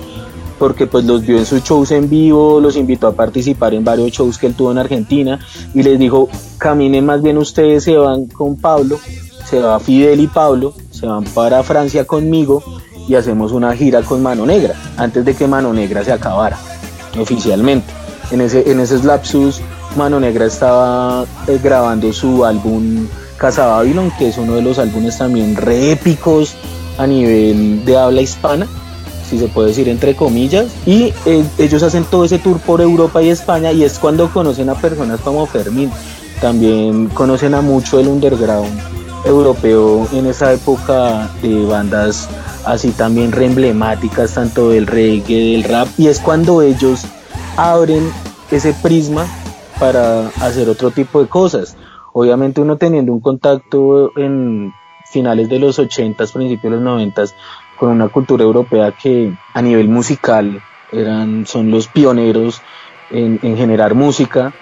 [0.58, 4.12] porque pues los vio en sus shows en vivo, los invitó a participar en varios
[4.12, 5.40] shows que él tuvo en Argentina
[5.74, 9.00] y les dijo, caminen más bien ustedes, se van con Pablo,
[9.44, 12.62] se va Fidel y Pablo, se van para Francia conmigo
[13.08, 16.56] y hacemos una gira con Mano Negra, antes de que Mano Negra se acabara
[17.18, 17.92] oficialmente.
[18.30, 19.60] En ese, en esos lapsus,
[19.96, 23.06] Mano Negra estaba eh, grabando su álbum
[23.42, 26.54] Casa Babylon, que es uno de los álbumes también re épicos
[26.96, 28.68] a nivel de habla hispana
[29.28, 33.22] si se puede decir entre comillas, y eh, ellos hacen todo ese tour por Europa
[33.22, 35.90] y España y es cuando conocen a personas como Fermín,
[36.42, 38.78] también conocen a mucho el underground
[39.24, 42.28] europeo en esa época de bandas
[42.66, 47.00] así también re emblemáticas tanto del reggae, del rap, y es cuando ellos
[47.56, 48.12] abren
[48.50, 49.26] ese prisma
[49.80, 51.74] para hacer otro tipo de cosas.
[52.12, 54.72] Obviamente uno teniendo un contacto en
[55.06, 57.34] finales de los 80s, principios de los 90s,
[57.78, 62.62] con una cultura europea que a nivel musical eran, son los pioneros
[63.10, 64.52] en, en generar música,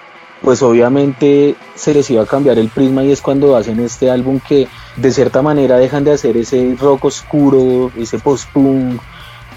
[0.41, 4.39] pues obviamente se les iba a cambiar el prisma y es cuando hacen este álbum
[4.39, 8.99] que de cierta manera dejan de hacer ese rock oscuro, ese post-punk,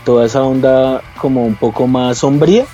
[0.05, 2.67] toda esa onda como un poco más sombría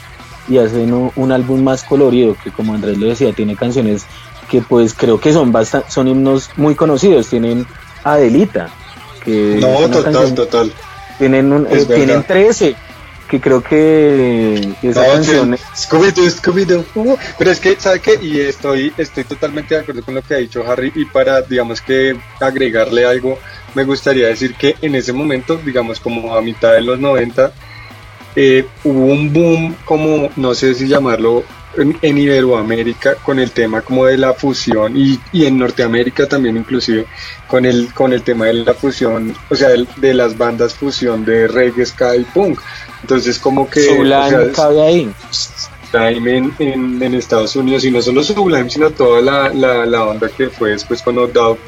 [0.48, 4.06] y hacen un, un álbum más colorido que como Andrés lo decía tiene canciones
[4.50, 7.66] que pues creo que son bastante, son himnos muy conocidos, tienen
[8.04, 8.68] Adelita,
[9.24, 10.72] que No, total, canción- total.
[11.18, 12.24] tienen, un- eh, tienen verdad.
[12.26, 12.74] 13,
[13.28, 15.56] que creo que esa No, canción...
[15.76, 17.16] Scooby-Doo, Scooby-Doo.
[17.38, 18.18] Pero es que, ¿sabe qué?
[18.20, 20.90] Y estoy, estoy totalmente de acuerdo con lo que ha dicho Harry.
[20.96, 23.38] Y para, digamos que agregarle algo,
[23.74, 27.52] me gustaría decir que en ese momento, digamos como a mitad de los 90,
[28.34, 31.44] eh, hubo un boom, como no sé si llamarlo,
[31.76, 36.56] en, en Iberoamérica con el tema como de la fusión y, y en Norteamérica también
[36.56, 37.06] inclusive
[37.46, 41.24] con el con el tema de la fusión, o sea, del- de, las bandas fusión
[41.24, 42.61] de reggae, ska y punk.
[43.02, 43.80] Entonces como que...
[43.88, 45.11] o Sublime sea, cabe ahí.
[45.92, 50.04] Sublime en, en, en Estados Unidos y no solo Sublime sino toda la, la, la
[50.04, 51.59] onda que fue después con No Doubt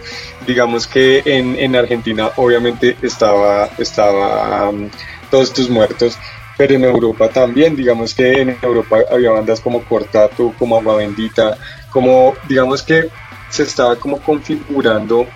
[0.47, 4.89] digamos que en, en Argentina obviamente estaba estaba um,
[5.31, 6.17] todos tus muertos
[6.63, 11.59] pero en Europa también digamos que en Europa había bandas como Cortato como Agua Bendita
[11.91, 13.09] como digamos que
[13.51, 15.27] se estaba como configurando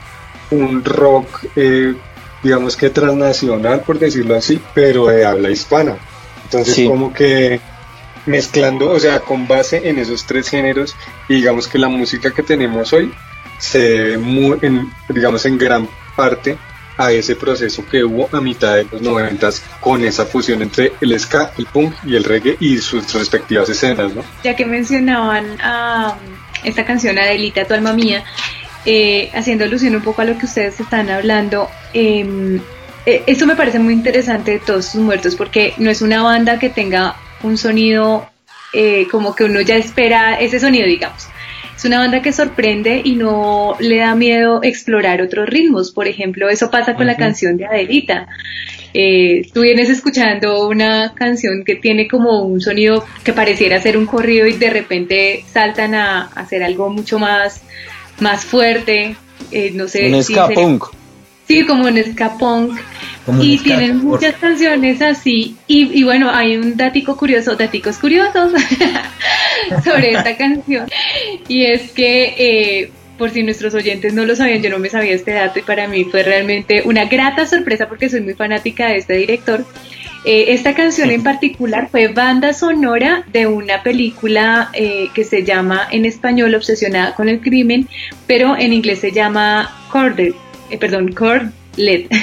[0.52, 1.94] un rock eh,
[2.44, 5.96] digamos que transnacional por decirlo así pero de habla hispana
[6.44, 6.86] entonces Sí.
[6.86, 7.60] como que
[8.26, 10.96] mezclando, o sea, con base en esos tres géneros,
[11.28, 13.12] y digamos que la música que tenemos hoy
[13.58, 16.58] se debe, muy, en, digamos, en gran parte
[16.96, 21.18] a ese proceso que hubo a mitad de los noventas con esa fusión entre el
[21.18, 24.22] ska, el punk y el reggae y sus respectivas escenas, ¿no?
[24.42, 26.16] ya que mencionaban a
[26.64, 28.24] esta canción Adelita, tu alma mía,
[28.84, 32.60] eh, haciendo alusión un poco a lo que ustedes están hablando, eh,
[33.04, 36.70] esto me parece muy interesante de todos sus muertos porque no es una banda que
[36.70, 38.28] tenga un sonido
[38.72, 41.28] eh, como que uno ya espera ese sonido, digamos.
[41.86, 45.90] Una banda que sorprende y no le da miedo explorar otros ritmos.
[45.92, 48.28] Por ejemplo, eso pasa con la canción de Adelita.
[48.92, 54.06] Eh, tú vienes escuchando una canción que tiene como un sonido que pareciera ser un
[54.06, 57.62] corrido y de repente saltan a, a hacer algo mucho más,
[58.20, 59.16] más fuerte.
[59.50, 60.12] Eh, no sé.
[60.12, 60.84] Un si ska punk.
[61.46, 62.78] Sí, como un ska punk.
[63.40, 65.56] Y tienen muchas canciones así.
[65.66, 68.52] Y, y bueno, hay un datico curioso, daticos curiosos
[69.84, 70.86] sobre esta canción.
[71.48, 75.14] Y es que, eh, por si nuestros oyentes no lo sabían, yo no me sabía
[75.14, 78.96] este dato y para mí fue realmente una grata sorpresa porque soy muy fanática de
[78.98, 79.64] este director.
[80.24, 85.86] Eh, esta canción en particular fue banda sonora de una película eh, que se llama
[85.90, 87.88] en español Obsesionada con el crimen,
[88.26, 90.34] pero en inglés se llama Corded,
[90.80, 92.10] perdón, Cordlet.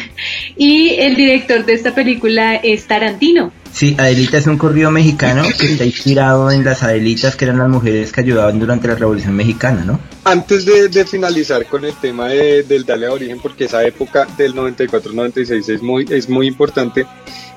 [0.55, 3.51] Y el director de esta película es Tarantino.
[3.71, 7.69] Sí, Adelita es un corrido mexicano que está inspirado en las Adelitas, que eran las
[7.69, 9.99] mujeres que ayudaban durante la Revolución Mexicana, ¿no?
[10.25, 14.27] Antes de, de finalizar con el tema de- del Dale a Origen, porque esa época
[14.37, 17.07] del 94-96 es muy, es muy importante,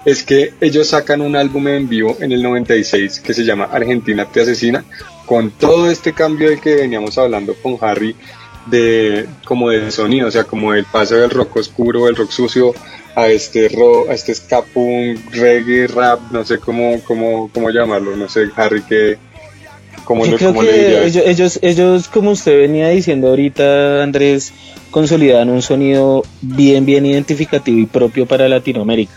[0.06, 4.24] es que ellos sacan un álbum en vivo en el 96 que se llama Argentina
[4.24, 4.84] te asesina,
[5.26, 8.16] con todo este cambio del que veníamos hablando con Harry,
[8.66, 12.74] de como de sonido, o sea, como el paso del rock oscuro, del rock sucio,
[13.14, 18.16] a este rock, a este ska punk, reggae, rap, no sé cómo, cómo, cómo llamarlo,
[18.16, 19.18] no sé, Harry, que...
[20.04, 21.04] ¿Cómo, Yo lo- creo cómo le que dirías?
[21.16, 24.52] ellos, ellos, ellos, como usted venía diciendo ahorita, Andrés,
[24.92, 29.12] consolidan un sonido bien, bien identificativo y propio para Latinoamérica.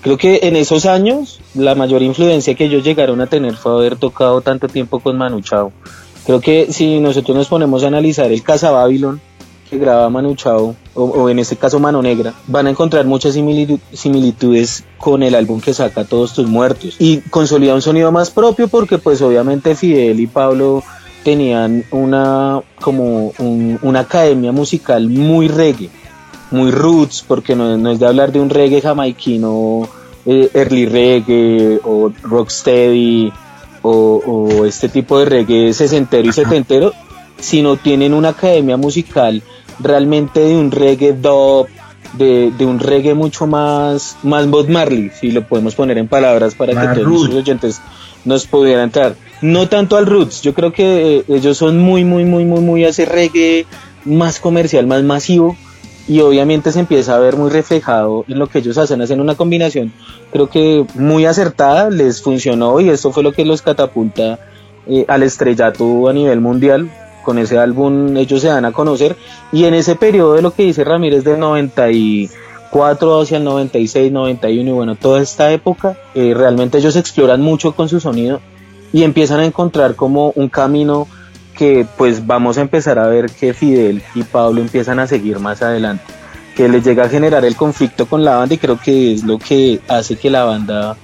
[0.00, 3.94] Creo que en esos años la mayor influencia que ellos llegaron a tener fue haber
[3.96, 5.72] tocado tanto tiempo con Manu Chao.
[6.26, 9.20] Creo que si nosotros nos ponemos a analizar el Casa Babylon
[9.68, 13.80] que graba Manu Chao, o, en este caso Mano Negra, van a encontrar muchas similitu-
[13.92, 16.96] similitudes con el álbum que saca Todos tus muertos.
[16.98, 20.82] Y consolida un sonido más propio porque pues obviamente Fidel y Pablo
[21.24, 25.88] tenían una como un- una academia musical muy reggae,
[26.50, 29.88] muy roots, porque no, no es de hablar de un reggae jamaiquino,
[30.26, 33.32] eh, early reggae o rocksteady
[33.82, 36.92] o, o este tipo de reggae sesentero y setentero,
[37.38, 39.42] sino tienen una academia musical
[39.80, 41.66] realmente de un reggae dub,
[42.14, 46.54] de, de un reggae mucho más, más Bob Marley, si lo podemos poner en palabras
[46.54, 47.18] para Más que todos roots.
[47.20, 47.80] nuestros oyentes
[48.24, 49.16] nos pudieran entrar.
[49.40, 52.84] No tanto al roots, yo creo que eh, ellos son muy, muy, muy, muy, muy
[52.84, 53.66] ese reggae
[54.04, 55.56] más comercial, más masivo,
[56.08, 59.34] y obviamente se empieza a ver muy reflejado en lo que ellos hacen, hacen una
[59.34, 59.92] combinación
[60.32, 64.38] creo que muy acertada, les funcionó y esto fue lo que los catapulta
[64.86, 66.90] eh, al estrellato a nivel mundial.
[67.22, 69.14] Con ese álbum ellos se dan a conocer
[69.52, 74.70] y en ese periodo de lo que dice Ramírez del 94 hacia el 96, 91
[74.70, 78.40] y bueno, toda esta época, eh, realmente ellos exploran mucho con su sonido
[78.92, 81.06] y empiezan a encontrar como un camino
[81.56, 85.62] que pues vamos a empezar a ver que Fidel y Pablo empiezan a seguir más
[85.62, 86.04] adelante
[86.56, 89.38] que les llega a generar el conflicto con la banda y creo que es lo
[89.38, 90.96] que hace que la banda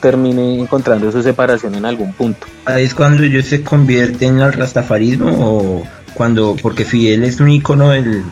[0.00, 2.46] termine encontrando su separación en algún punto.
[2.64, 5.82] Ahí es cuando ellos se convierten al rastafarismo o
[6.14, 8.22] cuando, porque Fidel es un icono del,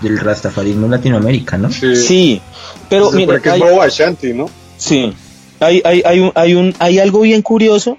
[0.00, 1.70] del rastafarismo en Latinoamérica, ¿no?
[1.70, 2.40] Sí, Sí,
[2.88, 4.48] pero mira, que hay- es Bobo Ashanti, ¿no?
[4.76, 5.12] Sí,
[5.60, 7.96] hay, hay, hay, un, hay, un, hay algo bien curioso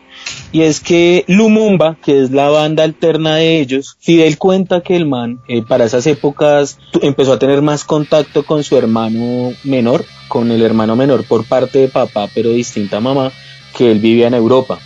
[0.51, 5.05] y es que Lumumba, que es la banda alterna de ellos, Fidel cuenta que el
[5.05, 10.51] man eh, para esas épocas empezó a tener más contacto con su hermano menor, con
[10.51, 13.31] el hermano menor por parte de papá, pero distinta mamá,
[13.77, 14.79] que él vivía en Europa.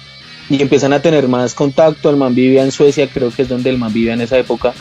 [0.50, 3.70] Y empiezan a tener más contacto, el man vivía en Suecia, creo que es donde
[3.70, 4.74] el man vivía en esa época.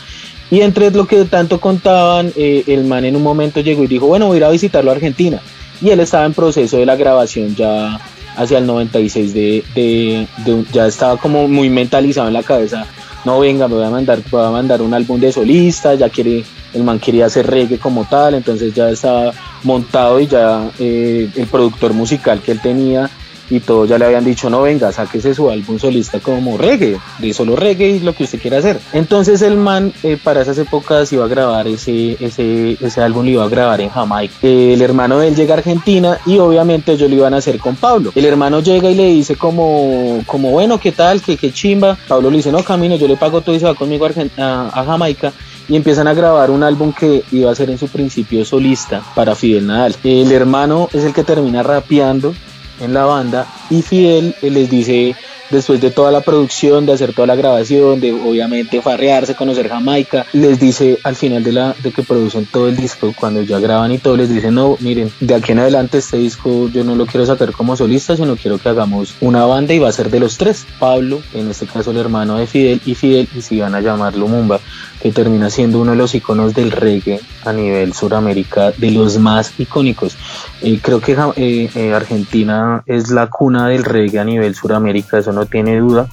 [0.50, 4.06] Y entre lo que tanto contaban, eh, el man en un momento llegó y dijo,
[4.06, 5.42] bueno, voy a ir a visitarlo a Argentina
[5.80, 8.00] y él estaba en proceso de la grabación ya
[8.38, 12.86] hacia el 96 de, de, ya estaba como muy mentalizado en la cabeza
[13.24, 16.44] no venga me voy a mandar voy a mandar un álbum de solista ya quiere
[16.72, 19.32] el man quería hacer reggae como tal entonces ya estaba
[19.64, 23.10] montado y ya eh, el productor musical que él tenía
[23.50, 27.32] y todos ya le habían dicho no venga sáquese su álbum solista como reggae de
[27.34, 31.12] solo reggae y lo que usted quiera hacer entonces el man eh, para esas épocas
[31.12, 34.34] iba a grabar ese ese ese álbum lo iba a grabar en Jamaica.
[34.42, 37.76] El hermano de él llega a Argentina y obviamente ellos lo iban a hacer con
[37.76, 38.12] Pablo.
[38.14, 42.30] El hermano llega y le dice como como bueno qué tal qué, qué chimba Pablo
[42.30, 44.10] le dice no camino yo le pago todo y se va conmigo a,
[44.42, 45.32] a- a Jamaica
[45.68, 49.34] y empiezan a grabar un álbum que iba a ser en su principio solista para
[49.34, 49.94] Fidel Nadal.
[50.02, 52.34] El hermano es el que termina rapeando
[52.80, 55.14] en la banda y Fidel les dice
[55.50, 60.26] después de toda la producción, de hacer toda la grabación, de obviamente farrearse, conocer Jamaica,
[60.32, 63.92] les dice al final de la de que producen todo el disco, cuando ya graban
[63.92, 67.06] y todo, les dicen, no, miren, de aquí en adelante este disco yo no lo
[67.06, 70.20] quiero sacar como solista, sino quiero que hagamos una banda y va a ser de
[70.20, 73.74] los tres, Pablo, en este caso el hermano de Fidel, y Fidel, y si van
[73.74, 74.60] a llamarlo Mumba,
[75.00, 79.58] que termina siendo uno de los iconos del reggae a nivel Suramérica, de los más
[79.58, 80.16] icónicos.
[80.60, 85.32] Eh, creo que eh, eh, Argentina es la cuna del reggae a nivel Suramérica, eso
[85.32, 86.08] no tiene duda.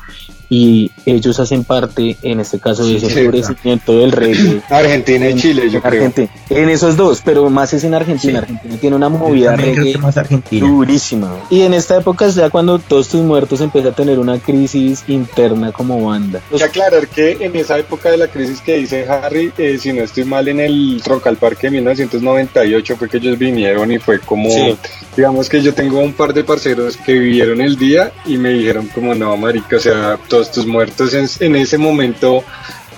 [0.50, 4.62] Y ellos hacen parte, en este caso, de ese Sí, florecimiento del reggae.
[4.70, 6.12] Argentina y Chile, yo creo.
[6.50, 8.34] En esos dos, pero más es en Argentina.
[8.34, 8.38] Sí.
[8.38, 10.68] Argentina tiene una movida reggae que más Argentina.
[10.68, 11.34] durísima.
[11.50, 15.04] Y en esta época es ya cuando Todos Tus Muertos empieza a tener una crisis
[15.08, 16.42] interna como banda.
[16.52, 19.94] Hay que aclarar que en esa época de la crisis que dice Harry, eh, si
[19.94, 24.20] no estoy mal, en el Troncal Parque de 1998 fue que ellos vinieron y fue
[24.20, 24.76] como, Sí.
[25.16, 28.88] digamos que yo tengo un par de parceros que vivieron el día y me dijeron
[28.94, 32.44] como, no, marica, o sea, todos tus muertos en, en ese momento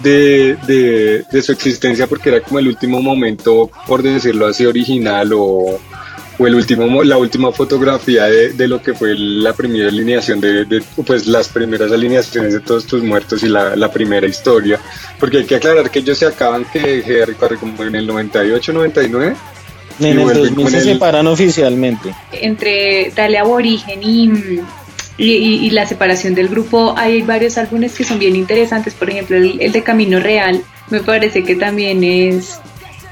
[0.01, 5.31] de, de, de su existencia, porque era como el último momento, por decirlo así, original
[5.33, 5.79] o
[6.39, 10.39] o el último, mo- la última fotografía de, de lo que fue la primera alineación
[10.39, 14.79] de, de, pues las primeras alineaciones de todos tus muertos y la, la primera historia,
[15.19, 18.71] porque hay que aclarar que ellos se acaban que de recorrer como en el 98,
[18.71, 19.35] 99,
[19.99, 22.13] En el vuelven 2000 con se el- separan oficialmente.
[22.33, 24.29] entre Dale Aborigen y,
[25.17, 28.93] y, y- y la separación del grupo, hay varios álbumes que son bien interesantes.
[28.93, 32.59] Por ejemplo, el, el de Camino Real, me parece que también es.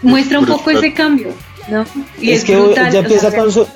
[0.02, 1.30] muestra un poco ese cambio,
[1.70, 1.84] ¿no?
[2.22, 3.68] Y es, que brutal, ya o empieza sea, con su-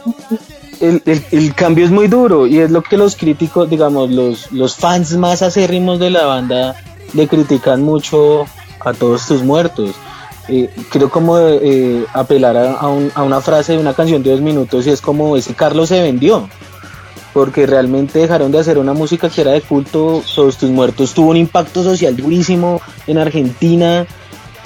[0.80, 4.52] el, el- el cambio es muy duro y es lo que los críticos, digamos, los,
[4.52, 6.76] los fans más acérrimos de la banda
[7.14, 8.46] le critican mucho
[8.80, 9.92] a todos tus muertos.
[10.48, 14.32] Eh, quiero como eh, apelar a, a un- a una frase de una canción de
[14.32, 16.48] dos minutos y es como ese Carlos se vendió
[17.34, 21.30] porque realmente dejaron de hacer una música que era de culto, Todos tus muertos tuvo
[21.30, 24.08] un impacto social durísimo en Argentina,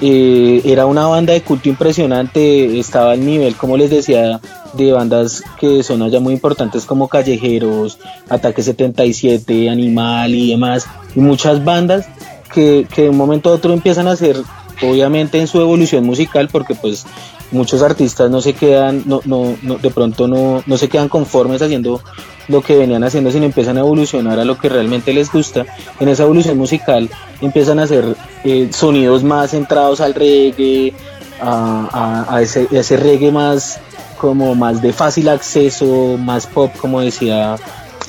[0.00, 4.40] eh, era una banda de culto impresionante, estaba al nivel, como les decía,
[4.72, 7.98] de bandas que son allá muy importantes como Callejeros,
[8.28, 12.06] Ataque 77, Animal y demás, y muchas bandas
[12.52, 14.36] que, que de un momento a otro empiezan a hacer,
[14.82, 17.06] obviamente en su evolución musical, porque pues
[17.50, 21.62] muchos artistas no se quedan, no, no, no- de pronto no, no se quedan conformes
[21.62, 22.00] haciendo
[22.48, 25.64] lo que venían haciendo, sino empiezan a evolucionar a lo que realmente les gusta.
[26.00, 27.08] En esa evolución musical
[27.40, 30.92] empiezan a hacer eh, sonidos más centrados al reggae,
[31.40, 33.78] a, a- a ese, a ese reggae más
[34.18, 37.56] como más de fácil acceso, más pop, como decía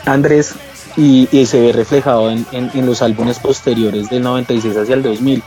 [0.05, 0.53] Andrés,
[0.97, 5.43] y, se ve reflejado en, en- en los álbumes posteriores del 96 hacia el 2000,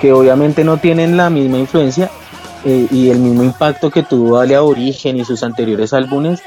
[0.00, 2.10] que obviamente no tienen la misma influencia
[2.64, 6.40] eh, y el mismo impacto que tuvo Dale a Origen y sus anteriores álbumes,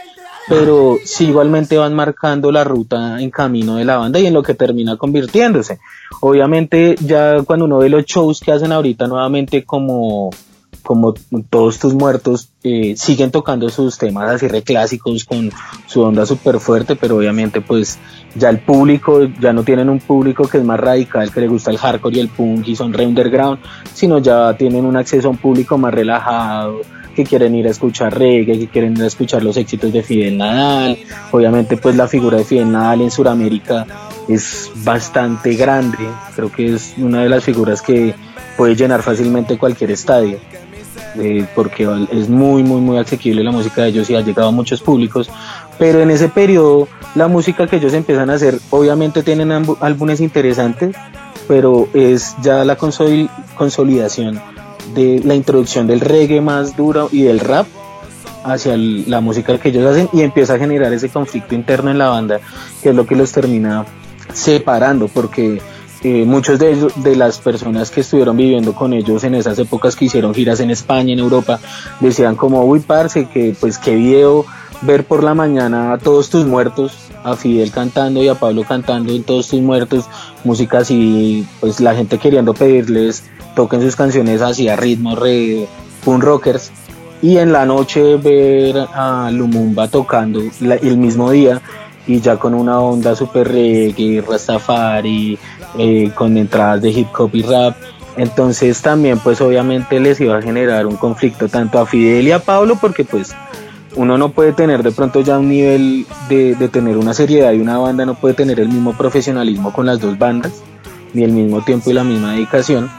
[0.48, 4.44] pero sí igualmente van marcando la ruta en camino de la banda y en lo
[4.44, 5.80] que termina convirtiéndose.
[6.22, 10.30] Obviamente ya cuando uno ve los shows que hacen ahorita nuevamente como
[10.86, 11.16] como
[11.50, 15.52] todos tus muertos eh, siguen tocando sus temas así reclásicos con
[15.88, 18.00] su onda súper fuerte, pero obviamente pues
[18.36, 21.72] ya el público, ya no tienen un público que es más radical, que le gusta
[21.72, 23.60] el hardcore y el punk y son re underground,
[23.94, 26.82] sino ya tienen un acceso a un público más relajado,
[27.16, 30.38] que quieren ir a escuchar reggae, que quieren ir a escuchar los éxitos de Fidel
[30.38, 30.98] Nadal.
[31.32, 33.88] Obviamente pues la figura de Fidel Nadal en Sudamérica
[34.28, 38.14] es bastante grande, creo que es una de las figuras que
[38.58, 40.40] puede llenar fácilmente cualquier estadio.
[41.18, 44.52] Eh, porque es muy muy muy asequible la música de ellos y ha llegado a
[44.52, 45.30] muchos públicos
[45.78, 50.96] pero en ese periodo la música que ellos empiezan a hacer obviamente tienen álbumes interesantes
[51.48, 54.40] pero es ya la consol- consolidación
[54.94, 57.68] de la introducción del reggae más duro y del rap
[58.44, 61.98] hacia el- la música que ellos hacen y empieza a generar ese conflicto interno en
[61.98, 62.40] la banda
[62.82, 63.86] que es lo que los termina
[64.34, 65.62] separando porque
[66.08, 70.06] eh, muchos de, de las personas que estuvieron viviendo con ellos en esas épocas que
[70.06, 71.60] hicieron giras en España, en Europa,
[72.00, 74.46] decían como, uy, parce, que pues qué video
[74.84, 76.94] ver por la mañana a todos tus muertos,
[77.24, 80.06] a Fidel cantando y a Pablo cantando en todos tus muertos,
[80.44, 83.24] música así, pues la gente queriendo pedirles,
[83.56, 85.68] toquen sus canciones así a ritmo, re
[86.04, 86.70] punk rockers,
[87.24, 91.64] y en la noche ver a Lumumba tocando el mismo día
[92.08, 95.38] y ya con una onda super reggae, rastafari,
[95.78, 97.76] eh, con entradas de hip hop y rap.
[98.18, 102.40] Entonces también pues obviamente les iba a generar un conflicto tanto a Fidel y a
[102.40, 103.36] Pablo porque pues
[103.96, 107.78] uno no puede tener de pronto ya un nivel de, tener una seriedad y una
[107.78, 110.64] banda no puede tener el mismo profesionalismo con las dos bandas,
[111.14, 112.90] ni el mismo tiempo y la misma dedicación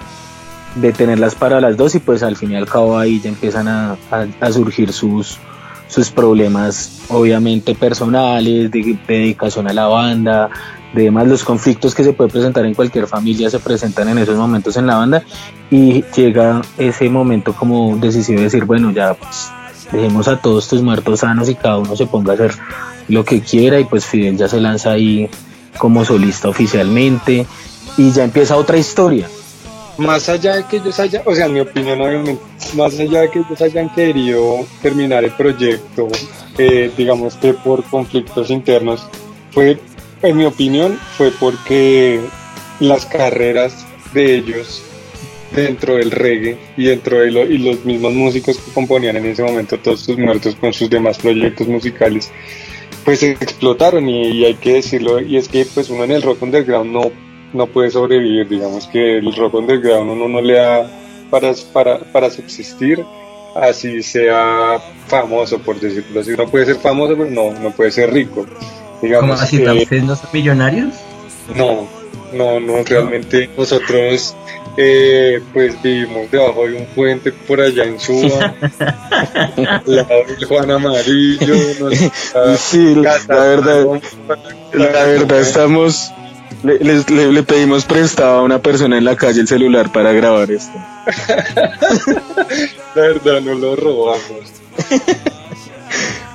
[0.74, 3.68] de tenerlas para las dos y pues al fin y al cabo ahí ya empiezan
[3.68, 5.38] a surgir sus,
[5.88, 10.50] sus problemas obviamente personales, de, dedicación a la banda,
[10.94, 14.36] de demás los conflictos que se puede presentar en cualquier familia se presentan en esos
[14.36, 15.22] momentos en la banda
[15.70, 19.50] y llega ese momento como decisivo de decir, bueno, ya pues
[19.92, 22.52] dejemos a todos estos muertos sanos y cada uno se ponga a hacer
[23.08, 25.28] lo que quiera y pues Fidel ya se lanza ahí
[25.78, 27.46] como solista oficialmente
[27.96, 29.28] y ya empieza otra historia.
[29.98, 32.42] Más allá de que ellos hayan, o sea, mi opinión obviamente,
[32.74, 36.08] más allá de que ellos hayan querido terminar el proyecto,
[36.58, 39.06] eh, digamos que por conflictos internos,
[39.52, 39.78] fue,
[40.22, 42.20] en mi opinión, fue porque
[42.80, 44.82] las carreras de ellos
[45.54, 49.42] dentro del reggae y dentro de lo, y los mismos músicos que componían en ese
[49.42, 52.30] momento todos sus muertos con sus demás proyectos musicales
[53.06, 56.92] pues explotaron y, hay que decirlo y es que pues uno en el rock underground
[56.92, 57.12] no
[57.56, 60.90] no puede sobrevivir digamos que el rock underground uno no le da
[61.30, 63.04] para, para, para subsistir
[63.54, 68.12] así sea famoso por decirlo así uno puede ser famoso pero no no puede ser
[68.12, 68.46] rico
[69.02, 69.66] digamos ¿Cómo así?
[69.66, 70.94] ¿Ustedes no son millonarios?
[71.54, 71.88] no
[72.32, 74.36] no no realmente nosotros
[74.76, 78.54] eh, pues vivimos debajo de un puente por allá en Suba,
[79.86, 81.54] el Juan Amarillo,
[82.58, 83.86] sí, la, verdad,
[84.74, 86.12] la verdad estamos,
[86.62, 90.72] le, le, pedimos prestado a una persona en la calle el celular para grabar esto.
[92.94, 94.20] la verdad, no lo robamos.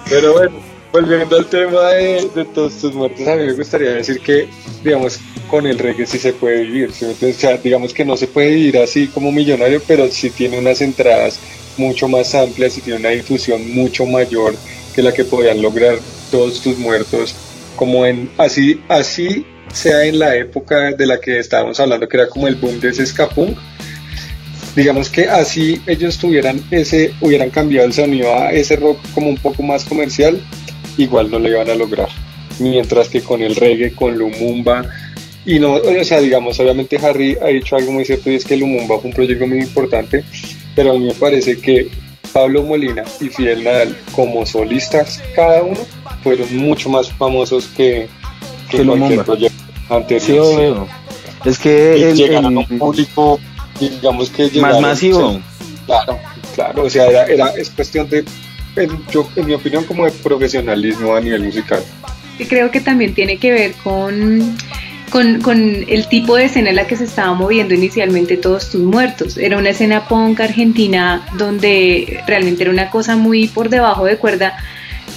[0.09, 0.59] Pero bueno,
[0.91, 4.47] volviendo al tema de, de todos tus muertos, a mí me gustaría decir que,
[4.83, 5.19] digamos,
[5.49, 6.89] con el reggae sí se puede vivir.
[6.89, 10.81] O sea, digamos que no se puede vivir así como millonario, pero sí tiene unas
[10.81, 11.39] entradas
[11.77, 14.55] mucho más amplias y tiene una difusión mucho mayor
[14.93, 15.97] que la que podían lograr
[16.31, 17.35] todos tus muertos.
[17.75, 22.27] Como en así, así sea en la época de la que estábamos hablando, que era
[22.27, 23.55] como el boom de ese escapung.
[24.75, 29.37] Digamos que así ellos tuvieran ese, hubieran cambiado el sonido a ese rock como un
[29.37, 30.41] poco más comercial,
[30.97, 32.09] igual no lo iban a lograr.
[32.59, 34.85] Mientras que con el reggae, con Lumumba,
[35.45, 38.55] y no, o sea, digamos, obviamente Harry ha dicho algo muy cierto y es que
[38.55, 40.23] Lumumba fue un proyecto muy importante,
[40.75, 41.89] pero a mí me parece que
[42.31, 45.79] Pablo Molina y Fidel Nadal como solistas, cada uno,
[46.23, 48.07] fueron mucho más famosos que,
[48.69, 49.50] que cualquier proyecto
[49.91, 50.87] anterior.
[51.45, 53.39] Es que el, a un público,
[53.79, 55.39] digamos que más masivo.
[55.85, 56.19] claro,
[56.55, 58.23] claro, o sea, era, era, es cuestión de,
[58.75, 61.83] en, yo, en mi opinión, como de profesionalismo a nivel musical.
[62.37, 64.57] Y creo que también tiene que ver con
[65.11, 68.81] con, con, el tipo de escena en la que se estaba moviendo inicialmente todos tus
[68.81, 69.37] muertos.
[69.37, 74.57] Era una escena punk argentina donde realmente era una cosa muy por debajo de cuerda.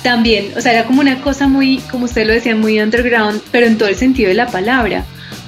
[0.04, 3.66] También, o sea, era como una cosa muy, como usted lo decía, muy underground, pero
[3.66, 5.04] en todo el sentido de la palabra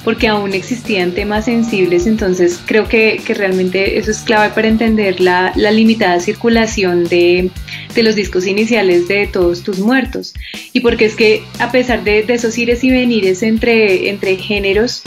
[0.06, 5.20] porque aún existían temas sensibles, entonces creo que, que realmente eso es clave para entender
[5.20, 7.50] la, la limitada circulación de,
[7.92, 10.32] de, los discos iniciales de todos tus muertos.
[10.72, 15.02] Y porque es que a pesar de, de esos ires y venires entre, entre géneros,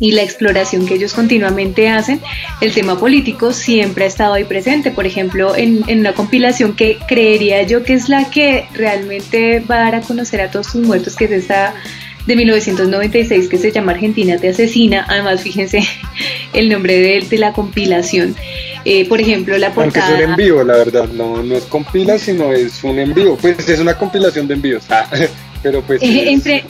[0.00, 2.20] y la exploración que ellos continuamente hacen,
[2.60, 4.90] el tema político siempre ha estado ahí presente.
[4.90, 9.76] Por ejemplo, en, en, una compilación que creería yo que es la que realmente va
[9.76, 11.74] a dar a conocer a todos sus muertos, que es esta
[12.26, 15.04] de 1996 que se llama Argentina te asesina.
[15.08, 15.80] Además, fíjense
[16.52, 18.34] el nombre de, de la compilación.
[18.84, 20.06] Eh, por ejemplo, la portada.
[20.08, 23.36] Aunque es un envío, la verdad, no, no es compila, sino es un envío.
[23.36, 24.84] Pues es una compilación de envíos.
[24.94, 25.08] Ah,
[25.62, 26.02] pero pues.
[26.02, 26.62] Eh, entre,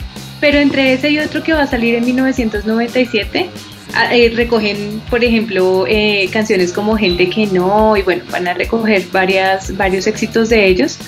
[0.44, 3.48] pero entre ese y otro que va a salir en 1997.
[3.94, 8.52] Ah, eh, recogen, por ejemplo, eh, canciones como Gente que no, y bueno, van a
[8.52, 10.98] recoger varias, varios éxitos de ellos.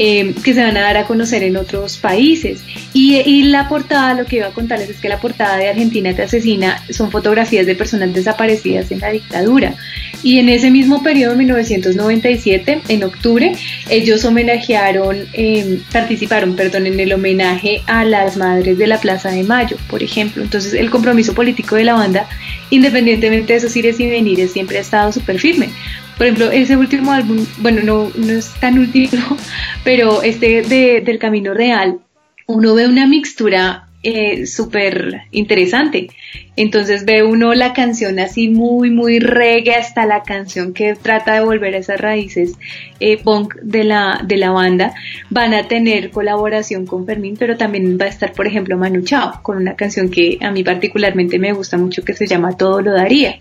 [0.00, 2.60] Eh, que se van a dar a conocer en otros países.
[2.92, 6.22] Y, la portada, lo que iba a contarles es que la portada de Argentina te
[6.22, 9.74] asesina son fotografías de personas desaparecidas en la dictadura.
[10.22, 13.56] Y en ese mismo periodo, 1997, en octubre,
[13.90, 19.42] ellos homenajearon, eh, participaron, perdón, en el homenaje a las madres de la Plaza de
[19.42, 20.44] Mayo, por ejemplo.
[20.44, 22.28] Entonces, el compromiso político de la banda,
[22.70, 25.70] independientemente de esos ires y venires, siempre ha estado súper firme.
[26.18, 29.36] Por ejemplo, ese último álbum, bueno, no, no es tan último,
[29.84, 32.00] pero este de, del Camino Real,
[32.46, 36.08] uno ve una mixtura eh, súper interesante.
[36.56, 41.40] Entonces ve uno la canción así muy, muy reggae hasta la canción que trata de
[41.40, 42.54] volver a esas raíces
[43.00, 44.94] eh, punk de la, de la banda.
[45.30, 49.40] Van a tener colaboración con Fermín, pero también va a estar, por ejemplo, Manu Chao,
[49.42, 52.92] con una canción que a mí particularmente me gusta mucho que se llama Todo lo
[52.92, 53.38] daría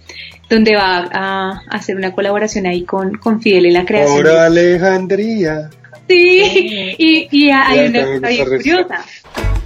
[0.49, 4.15] donde va a hacer una colaboración ahí con, con Fidel en la creación.
[4.27, 5.69] Ahora Alejandría.
[6.07, 9.05] Sí, y, y hay una cosa bien curiosa.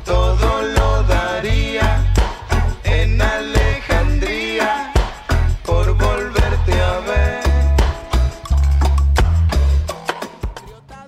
[0.04, 2.04] Todo lo daría
[2.84, 4.92] en Alejandría
[5.64, 7.42] por volverte a ver.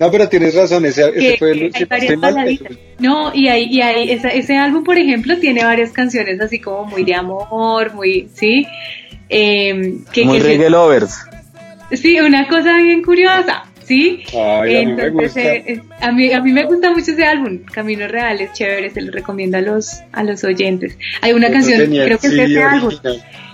[0.00, 2.58] No, pero tienes razón, ese, ese que fue el hay varias estoy mal.
[2.98, 6.84] No, y hay, y hay esa- ese álbum, por ejemplo, tiene varias canciones así como
[6.84, 8.66] muy de amor, muy, ¿sí?
[9.28, 11.18] Eh, que, Muy que- reggae lovers.
[11.92, 14.22] Sí, una cosa bien curiosa, ¿sí?
[14.32, 15.40] Ay, a mí me Entonces, gusta.
[15.40, 19.12] eh, a, mí, a mí me gusta mucho ese álbum, Caminos Reales, chévere, se lo
[19.12, 20.98] recomiendo a los, a los oyentes.
[21.20, 22.92] Hay una Eso canción, creo que es ese álbum.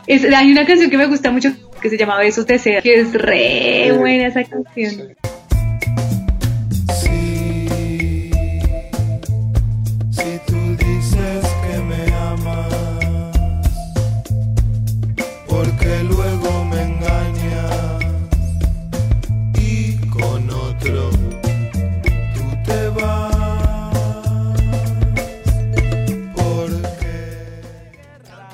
[0.07, 1.51] Es- hay una canción que me gusta mucho
[1.83, 3.99] que se llama Besos de Seda, que es re Sí.
[3.99, 4.91] buena esa canción.
[4.91, 4.99] Sí,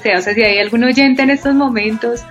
[0.06, 2.22] sea, o sea, si hay algún oyente en estos momentos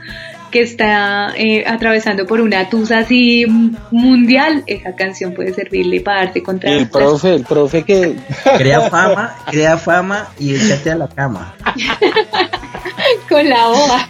[0.51, 3.45] que está eh, atravesando por una tusa así
[3.91, 8.15] mundial, esa canción puede servirle para darte contra Y el profe, el profe que
[8.57, 11.53] Crea fama, crea fama y échate a la cama.
[13.29, 14.07] con la hoja.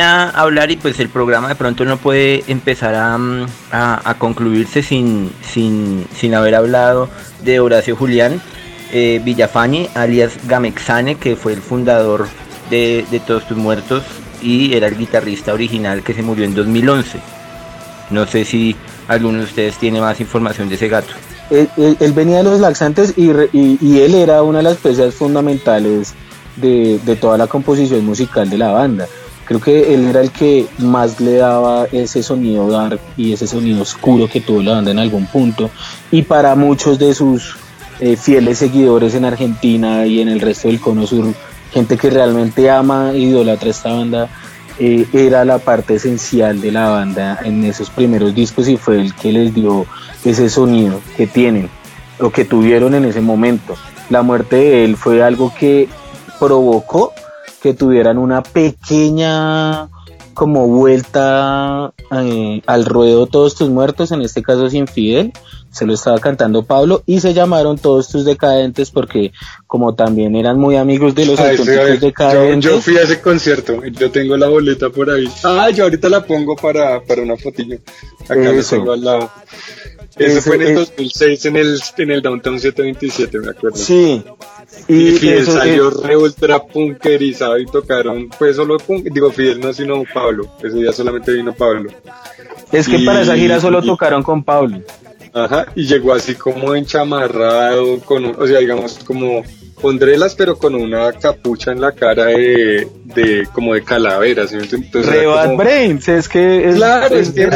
[0.00, 4.14] a hablar y pues el programa de pronto no puede empezar a, mm, a- a
[4.14, 7.08] concluirse sin, sin, sin haber hablado
[7.44, 8.40] de Horacio Julián
[8.92, 12.26] eh, Villafañe, alias Gamexane, que fue el fundador
[12.70, 14.04] de, Todos Tus Muertos
[14.42, 17.18] y era el guitarrista original que se murió en 2011.
[18.10, 18.76] No sé si
[19.08, 21.12] alguno de ustedes tiene más información de ese gato.
[21.50, 26.14] él, venía de los laxantes y él era una de las piezas fundamentales
[26.56, 29.06] de, de toda la composición musical de la banda.
[29.50, 33.82] Creo que él era el que más le daba ese sonido dark y ese sonido
[33.82, 35.70] oscuro que tuvo la banda en algún punto.
[36.12, 37.56] Y para muchos de sus
[38.00, 41.34] eh, fieles seguidores en Argentina y en el resto del cono sur,
[41.72, 44.28] gente que realmente ama e idolatra esta banda,
[44.78, 49.14] eh, era la parte esencial de la banda en esos primeros discos y fue el
[49.14, 49.84] que les dio
[50.24, 51.68] ese sonido que tienen
[52.18, 53.76] o que tuvieron en ese momento.
[54.08, 55.88] La muerte de él fue algo que
[56.38, 57.12] provocó
[57.62, 59.88] que tuvieran una pequeña
[60.32, 65.32] como vuelta eh, al ruedo todos tus muertos, en este caso sin Fidel,
[65.72, 69.32] se lo estaba cantando Pablo y se llamaron todos tus decadentes porque
[69.66, 72.64] como también eran muy amigos de los Ay, auténticos decadentes.
[72.70, 75.28] yo fui a ese concierto, yo tengo la boleta por ahí.
[75.44, 77.78] Ah, yo ahorita la pongo para, para una fotillo.
[78.24, 79.30] Acá la tengo al lado.
[80.16, 83.76] Eso fue en el es- 2006 en el, en el Downtown 727, me acuerdo.
[83.76, 84.22] Sí.
[84.88, 89.30] Y, Y Fidel eso salió es- re ultra punkerizado y tocaron, pues solo punk, digo
[89.30, 90.48] Fidel no, sino Pablo.
[90.62, 91.90] Ese día solamente vino Pablo.
[92.72, 94.80] Es que Y- para esa gira solo y- tocaron con Pablo.
[95.32, 99.42] Ajá, y llegó así como enchamarrado, con, un- o sea, digamos, como
[99.74, 104.56] con drelas, pero con una capucha en la cara de, de como de calavera, ¿sí?
[104.60, 107.48] Entonces, Re era Bad como- Brains, es que es, Claro, es- que es-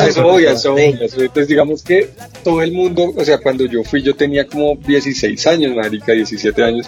[1.03, 2.09] es- Entonces, digamos que
[2.43, 6.63] todo el mundo, o sea, cuando yo fui, yo tenía como 16 años, marica, 17
[6.63, 6.87] años,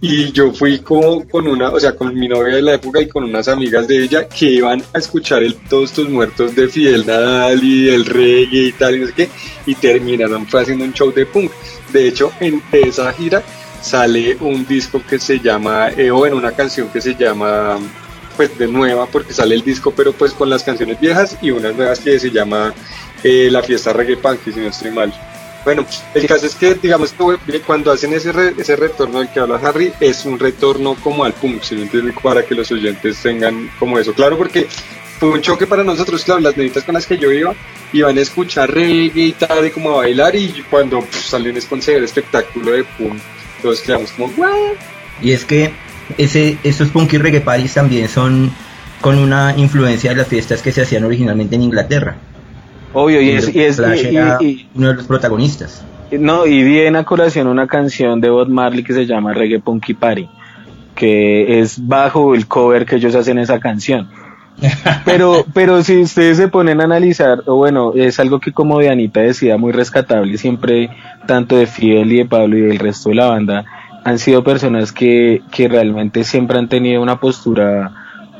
[0.00, 3.08] y yo fui como con una, o sea, con mi novia de la época y
[3.08, 7.04] con unas amigas de ella que iban a escuchar el Todos tus muertos de Fidel
[7.06, 9.28] Nadal y el reggae y tal, y no sé qué,
[9.66, 11.50] y terminaron haciendo un show de punk.
[11.92, 13.42] De hecho, en esa gira
[13.80, 17.78] sale un disco que se llama, eh, o en una canción que se llama
[18.36, 21.74] pues de nueva porque sale el disco pero pues con las canciones viejas y unas
[21.74, 22.72] nuevas que se llama
[23.24, 25.12] eh, la fiesta reggae punk si no estoy mal
[25.64, 25.84] bueno
[26.14, 27.12] el caso es que digamos
[27.60, 31.32] cuando hacen ese re- ese retorno del que habla Harry es un retorno como al
[31.32, 31.76] punk ¿sí
[32.22, 34.66] para que los oyentes tengan como eso claro porque
[35.18, 37.54] fue un choque para nosotros claro las nenitas con las que yo iba
[37.92, 41.56] iban a escuchar reggae y tal y como a bailar y cuando pff, salió un
[41.98, 43.20] el espectáculo de punk
[43.62, 44.32] todos quedamos como.
[45.20, 45.72] Y es que
[46.16, 48.52] ese, esos punky reggae parties también son
[49.00, 52.18] con una influencia de las fiestas que se hacían originalmente en Inglaterra.
[52.92, 55.84] Obvio, y es, y es- Flash y- era y- y- uno de los protagonistas.
[56.12, 59.94] no, y viene a colación una canción de Bob Marley que se llama Reggae Punky
[59.94, 60.28] Party,
[60.94, 64.08] que es bajo el cover que ellos hacen esa canción.
[65.04, 68.88] Pero, pero si ustedes se ponen a analizar, o bueno, es algo que como de
[68.90, 70.90] Anita decía, muy rescatable, siempre
[71.28, 73.64] tanto de Fidel y de Pablo y del resto de la banda,
[74.04, 77.92] han sido personas que, que realmente siempre han tenido una postura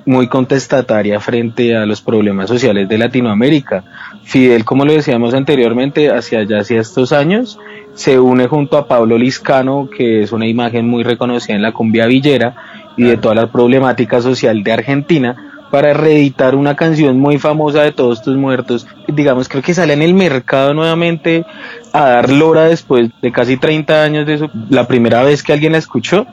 [0.09, 3.85] muy contestataria frente a los problemas sociales de Latinoamérica.
[4.25, 7.59] Fidel, como lo decíamos anteriormente, hacia allá, hacia estos años,
[7.93, 12.07] se une junto a Pablo Liscano, que es una imagen muy reconocida en la cumbia
[12.07, 12.55] villera
[12.97, 15.37] y de toda la problemática social de Argentina,
[15.71, 18.87] para reeditar una canción muy famosa de Todos tus muertos.
[19.09, 21.45] Digamos, creo que sale en el mercado nuevamente
[21.93, 25.73] a dar lora después de casi 30 años de su, la primera vez que alguien
[25.73, 26.27] la escuchó,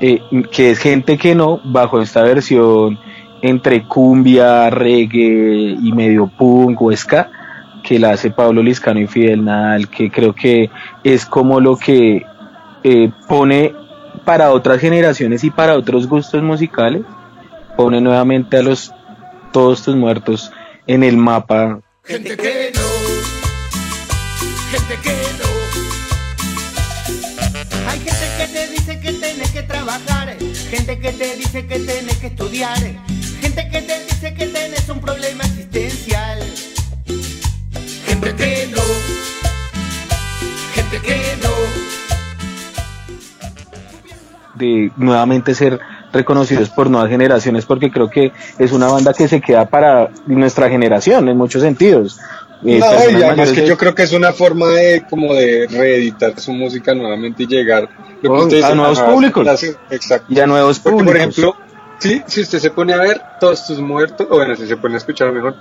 [0.00, 2.98] eh, que es gente que no, bajo esta versión
[3.42, 7.30] entre cumbia, reggae y medio punk o ska,
[7.82, 10.70] que la hace Pablo Liscano y Fidel Nadal, que creo que
[11.02, 12.24] es como lo que
[12.84, 13.74] eh, pone
[14.24, 17.02] para otras generaciones y para otros gustos musicales,
[17.76, 18.92] pone nuevamente a los
[19.52, 20.52] todos tus muertos
[20.86, 21.80] en el mapa.
[22.04, 22.80] Gente que no,
[24.70, 25.50] gente que no.
[27.88, 30.36] Hay gente que te dice que tienes que trabajar,
[30.70, 32.78] gente que te dice que tienes que estudiar,
[33.62, 36.38] gente que te dice que tienes un problema existencial.
[38.06, 38.82] Gente que no,
[40.74, 41.50] gente que no.
[44.54, 45.80] de nuevamente ser
[46.12, 50.68] reconocidos por nuevas generaciones porque creo que es una banda que se queda para nuestra
[50.68, 52.18] generación en muchos sentidos.
[52.64, 52.86] Eh, No,
[53.18, 56.52] y además que de- yo creo que es una forma de como de reeditar su
[56.52, 57.88] música nuevamente y llegar
[58.28, 59.46] Oh, a nuevos ajá, públicos.
[59.46, 60.26] las- Exacto.
[60.28, 61.12] y a nuevos Porque, públicos.
[61.12, 61.56] por ejemplo,
[62.00, 64.94] sí, si usted se pone a ver Todos tus muertos, o bueno, si se pone
[64.94, 65.56] a escuchar mejor,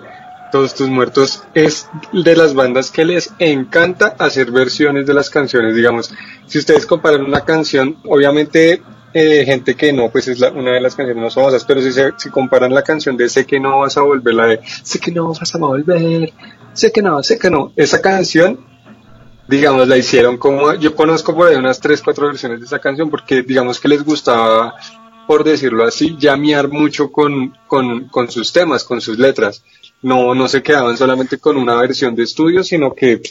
[0.52, 5.76] Todos tus muertos es de las bandas que les encanta hacer versiones de las canciones,
[5.76, 6.12] digamos.
[6.48, 8.82] Si ustedes comparan una canción, obviamente
[9.14, 11.92] eh, gente que no, pues es la- una de las canciones más famosas, pero si,
[11.92, 15.00] se, si comparan la canción de Sé que no vas a volver, la de Sé
[15.00, 16.32] que no vas a volver,
[16.74, 18.60] sé que no, sé que no, esa canción
[19.48, 23.10] digamos, la hicieron como, yo conozco por ahí unas tres, cuatro versiones de esa canción
[23.10, 24.76] porque digamos que les gustaba,
[25.30, 29.64] por decirlo así, llamear mucho con, con, con sus temas, con sus letras.
[30.02, 33.22] No, no se quedaban solamente con una versión de estudio, sino que,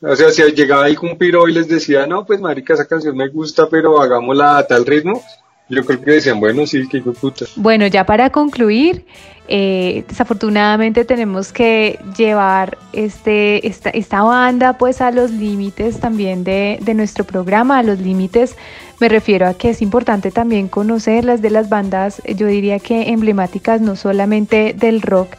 [0.00, 3.16] o sea, si llegaba ahí un piro y les decía, no, pues marica, esa canción
[3.16, 5.24] me gusta, pero hagámosla a tal ritmo,
[5.68, 7.46] yo creo que decían, bueno, sí, de puta.
[7.56, 9.04] Bueno, ya para concluir,
[9.48, 16.78] eh, desafortunadamente tenemos que llevar este, esta, esta banda pues a los límites también de,
[16.80, 18.54] de nuestro programa, a los límites
[19.00, 23.10] me refiero a que es importante también conocerlas de las bandas, eh, yo diría que
[23.10, 25.36] emblemáticas no solamente del rock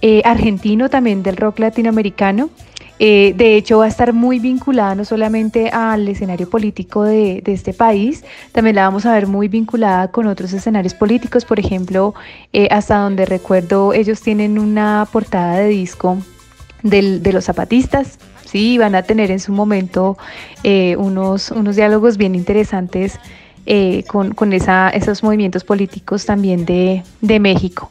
[0.00, 2.50] eh, argentino, también del rock latinoamericano.
[3.04, 7.52] Eh, de hecho, va a estar muy vinculada no solamente al escenario político de, de
[7.52, 11.44] este país, también la vamos a ver muy vinculada con otros escenarios políticos.
[11.44, 12.14] Por ejemplo,
[12.52, 16.18] eh, hasta donde recuerdo, ellos tienen una portada de disco
[16.82, 18.18] de los zapatistas.
[18.44, 20.18] Sí, van a tener en su momento
[20.62, 23.18] eh, unos, unos diálogos bien interesantes
[23.64, 27.88] eh, con, con esa- esos movimientos políticos también de, de México.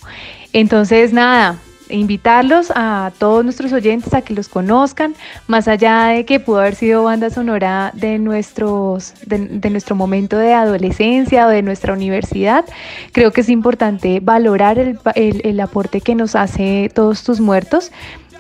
[0.54, 1.58] Entonces, nada,
[1.90, 5.16] invitarlos a todos nuestros oyentes a que los conozcan,
[5.48, 10.38] más allá de que pudo haber sido banda sonora de, nuestros, de, de nuestro momento
[10.38, 12.66] de adolescencia o de nuestra universidad,
[13.14, 17.92] creo que es importante valorar el, el- el aporte que nos hace Todos tus muertos.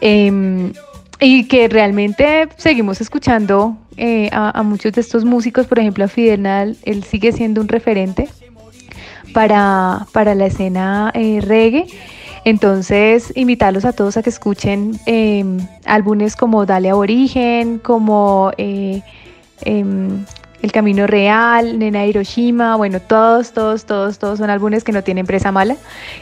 [0.02, 0.74] Em,
[1.20, 6.78] y que realmente seguimos escuchando eh, a, muchos de estos músicos, por ejemplo a Fidel
[6.84, 8.28] él sigue siendo un referente
[9.34, 11.86] para, para la escena eh, reggae.
[12.44, 15.46] Entonces, invitarlos a todos a que escuchen eh,
[15.86, 19.02] álbumes como Dale a Origen, como eh,
[19.62, 20.26] em,
[20.62, 25.26] El Camino Real, Nena Hiroshima, bueno, todos, todos, todos, todos son álbumes que no tienen
[25.26, 25.76] presa mala.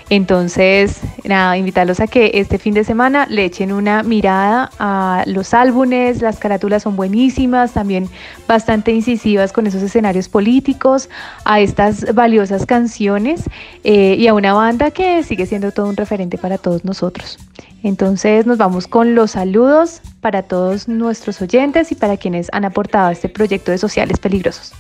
[0.10, 5.54] Entonces, nada, invitarlos a que este fin de semana le echen una mirada a los
[5.54, 8.10] álbumes, las carátulas son buenísimas, también
[8.48, 11.10] bastante incisivas con esos escenarios políticos,
[11.44, 13.44] a estas valiosas canciones
[13.84, 17.38] eh, y a una banda que sigue siendo todo un referente para todos nosotros.
[17.84, 23.08] Entonces nos vamos con los saludos para todos nuestros oyentes y para quienes han aportado
[23.08, 24.74] a este proyecto de Sociales Peligrosos.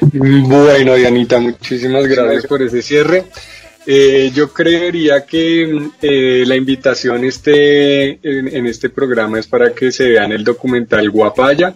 [0.00, 3.24] Bueno, Dianita, muchísimas gracias por ese cierre.
[3.84, 10.08] Eh, yo creería que eh, la invitación este, en, este programa es para que se
[10.08, 11.74] vean el documental Guapaya,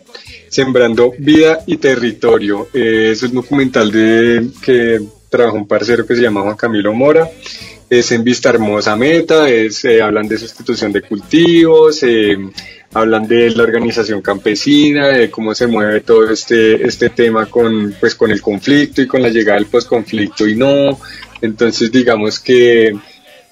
[0.48, 2.68] Sembrando Vida y Territorio.
[2.72, 7.28] Eh, es un documental de que trabajó un parcero que se llama Juan Camilo Mora.
[7.88, 12.36] Es en Vista Hermosa Meta, es, eh, hablan de sustitución de cultivos, eh,
[12.92, 18.14] hablan de la organización campesina, de cómo se mueve todo este, este tema con, pues,
[18.16, 20.98] con el conflicto y con la llegada del posconflicto y no.
[21.40, 22.92] Entonces, digamos que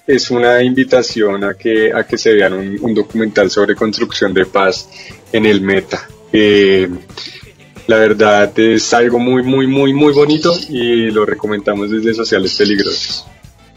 [0.07, 4.89] es una invitación a que, a que se vean un, documental sobre construcción de paz
[5.31, 6.07] en el Meta.
[6.33, 6.89] Eh,
[7.87, 13.25] la verdad es algo muy, muy, muy, muy bonito y lo recomendamos desde Sociales Peligrosos.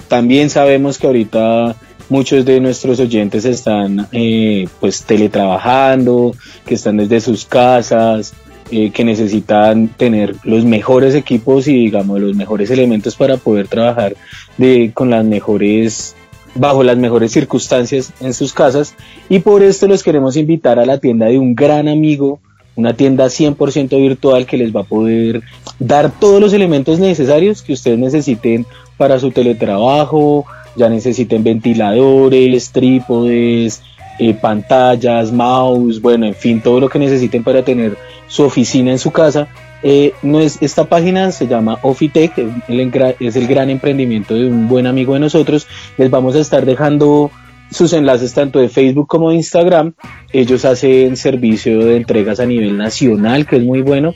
[0.09, 1.77] También sabemos que ahorita
[2.09, 6.35] muchos de nuestros oyentes están eh, pues teletrabajando,
[6.67, 8.35] que están desde sus casas,
[8.71, 14.17] eh, que necesitan tener los mejores equipos y digamos los mejores elementos para poder trabajar
[14.57, 16.15] de, con las mejores
[16.55, 18.95] bajo las mejores circunstancias en sus casas.
[19.29, 22.41] Y por esto los queremos invitar a la tienda de un gran amigo
[22.79, 25.43] una tienda 100% virtual que les va a poder
[25.81, 28.67] dar todos los elementos necesarios que ustedes necesiten
[28.99, 30.45] para su teletrabajo,
[30.77, 33.83] ya necesiten ventiladores, trípodes,
[34.19, 37.97] eh, pantallas, mouse, bueno, en fin, todo lo que necesiten para tener
[38.27, 39.49] su oficina en su casa.
[39.83, 44.47] Eh, no es, esta página se llama Ofitec, es el, es el gran emprendimiento de
[44.47, 45.69] un buen amigo de nosotros.
[45.97, 47.31] Les vamos a estar dejando
[47.71, 49.95] sus enlaces tanto de Facebook como de Instagram.
[50.33, 54.15] Ellos hacen servicio de entregas a nivel nacional, que es muy bueno,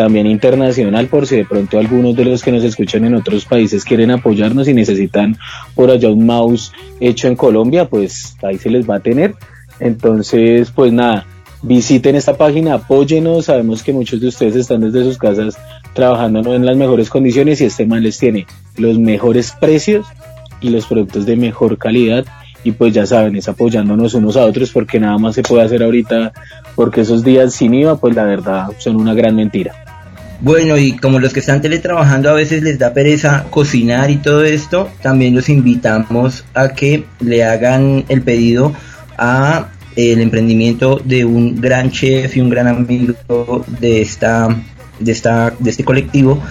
[0.00, 3.84] también internacional, por si de pronto algunos de los que nos escuchan en otros países
[3.84, 5.36] quieren apoyarnos y necesitan
[5.74, 9.34] por allá un mouse hecho en Colombia, pues ahí se les va a tener.
[9.78, 11.26] Entonces, pues nada,
[11.60, 15.58] visiten esta página, apóyenos, sabemos que muchos de ustedes están desde sus casas
[15.92, 18.46] trabajando en las mejores condiciones y este man les tiene
[18.78, 20.06] los mejores precios
[20.62, 22.24] y los productos de mejor calidad
[22.64, 25.82] y pues ya saben, es apoyándonos unos a otros porque nada más se puede hacer
[25.82, 26.32] ahorita
[26.74, 29.89] porque esos días sin IVA pues la verdad son una gran mentira.
[30.42, 34.42] Bueno, y como los que están teletrabajando a veces les da pereza cocinar y todo
[34.42, 38.72] esto, también los invitamos a que le hagan el pedido
[39.18, 44.48] a el emprendimiento de un gran chef y un gran amigo de esta
[44.98, 46.42] de esta de este colectivo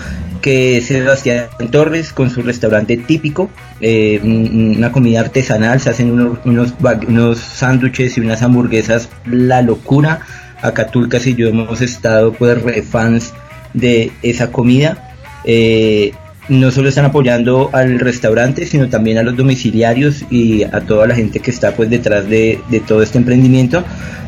[0.41, 3.49] que es Sebastián Torres con su restaurante típico,
[3.81, 10.21] eh, un- una comida artesanal, se hacen unos, unos, sándwiches y unas hamburguesas, la locura.
[10.61, 13.33] Acá Tulcas y yo hemos estado pues re fans
[13.73, 15.15] de esa comida.
[15.45, 16.13] Eh,
[16.49, 21.13] no solo están apoyando al restaurante, sino también a los domiciliarios y a toda la
[21.13, 23.83] gente que está pues detrás de, de todo este emprendimiento.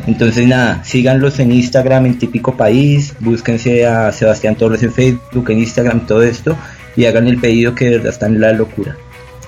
[0.05, 5.59] Entonces nada, síganlos en Instagram en Típico País, búsquense a Sebastián Torres en Facebook, en
[5.59, 6.55] Instagram, todo esto,
[6.95, 8.95] y hagan el pedido que de verdad está en la locura.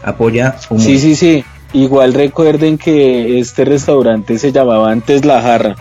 [0.04, 1.44] Apoya un Sí, sí, sí.
[1.74, 5.76] Igual recuerden que este restaurante se llamaba antes La Jarra.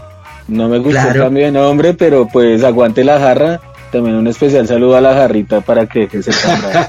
[0.48, 1.24] No me gustó el Claro.
[1.24, 3.60] cambio de nombre, pero pues aguante La Jarra.
[3.92, 6.88] También un especial saludo a La Jarrita para que, que se cambie.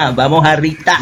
[0.16, 0.98] Vamos Jarrita.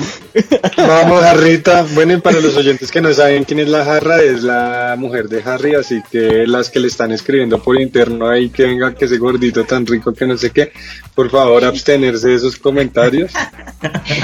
[0.77, 1.87] Vamos, Jarrita.
[1.95, 5.29] Bueno, y para los oyentes que no saben quién es la jarra, es la mujer
[5.31, 9.07] de Harry, así que las que le están escribiendo por interno ahí que venga que
[9.07, 10.71] ese gordito tan rico que no sé qué,
[11.15, 13.33] por favor abstenerse de esos comentarios.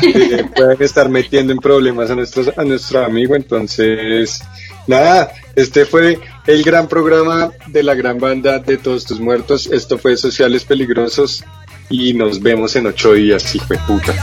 [0.03, 4.41] Eh, pueden estar metiendo en problemas a, nuestros, a nuestro amigo, entonces,
[4.89, 9.67] Nada, este fue el gran programa de la gran banda de Todos Tus Muertos.
[9.67, 11.45] Esto fue Sociales Peligrosos
[11.91, 14.15] y nos vemos en ocho días, hijo de puta.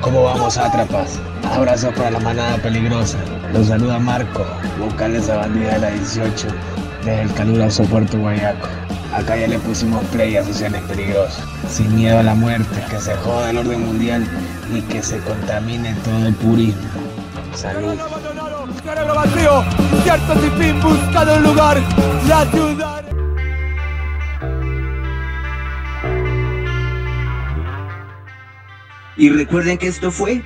[0.00, 1.20] ¿Cómo vamos, atrapas?
[1.56, 3.16] Abrazo para la manada peligrosa.
[3.54, 4.44] Los saluda Marco,
[4.78, 6.48] vocales a bandida de la 18,
[6.98, 8.68] desde el caluroso Puerto Guayaco.
[9.14, 11.42] Acá ya le pusimos play a sociales peligrosos.
[11.70, 14.26] Sin miedo a la muerte, que se joda el orden mundial
[14.70, 16.82] y que se contamine todo el purismo.
[17.54, 17.94] Salud.
[18.84, 19.64] Cerebro vacío,
[20.02, 21.80] cierto sin fin, buscando un lugar,
[22.28, 23.02] la ciudad.
[29.16, 30.42] Y recuerden que esto fue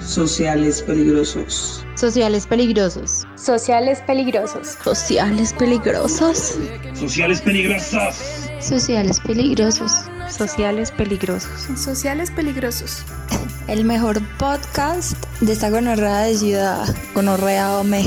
[0.00, 1.84] Sociales peligrosos.
[1.94, 3.26] Sociales peligrosos.
[3.34, 4.78] Sociales peligrosos.
[4.84, 6.56] Sociales peligrosos.
[6.94, 8.16] Sociales peligrosos.
[8.60, 9.92] Sociales peligrosos.
[10.30, 11.78] Sociales peligrosos.
[11.78, 13.02] Sociales peligrosos.
[13.66, 16.86] El mejor podcast de esta gonorrea de ciudad.
[17.14, 18.06] Gonorrea Ome.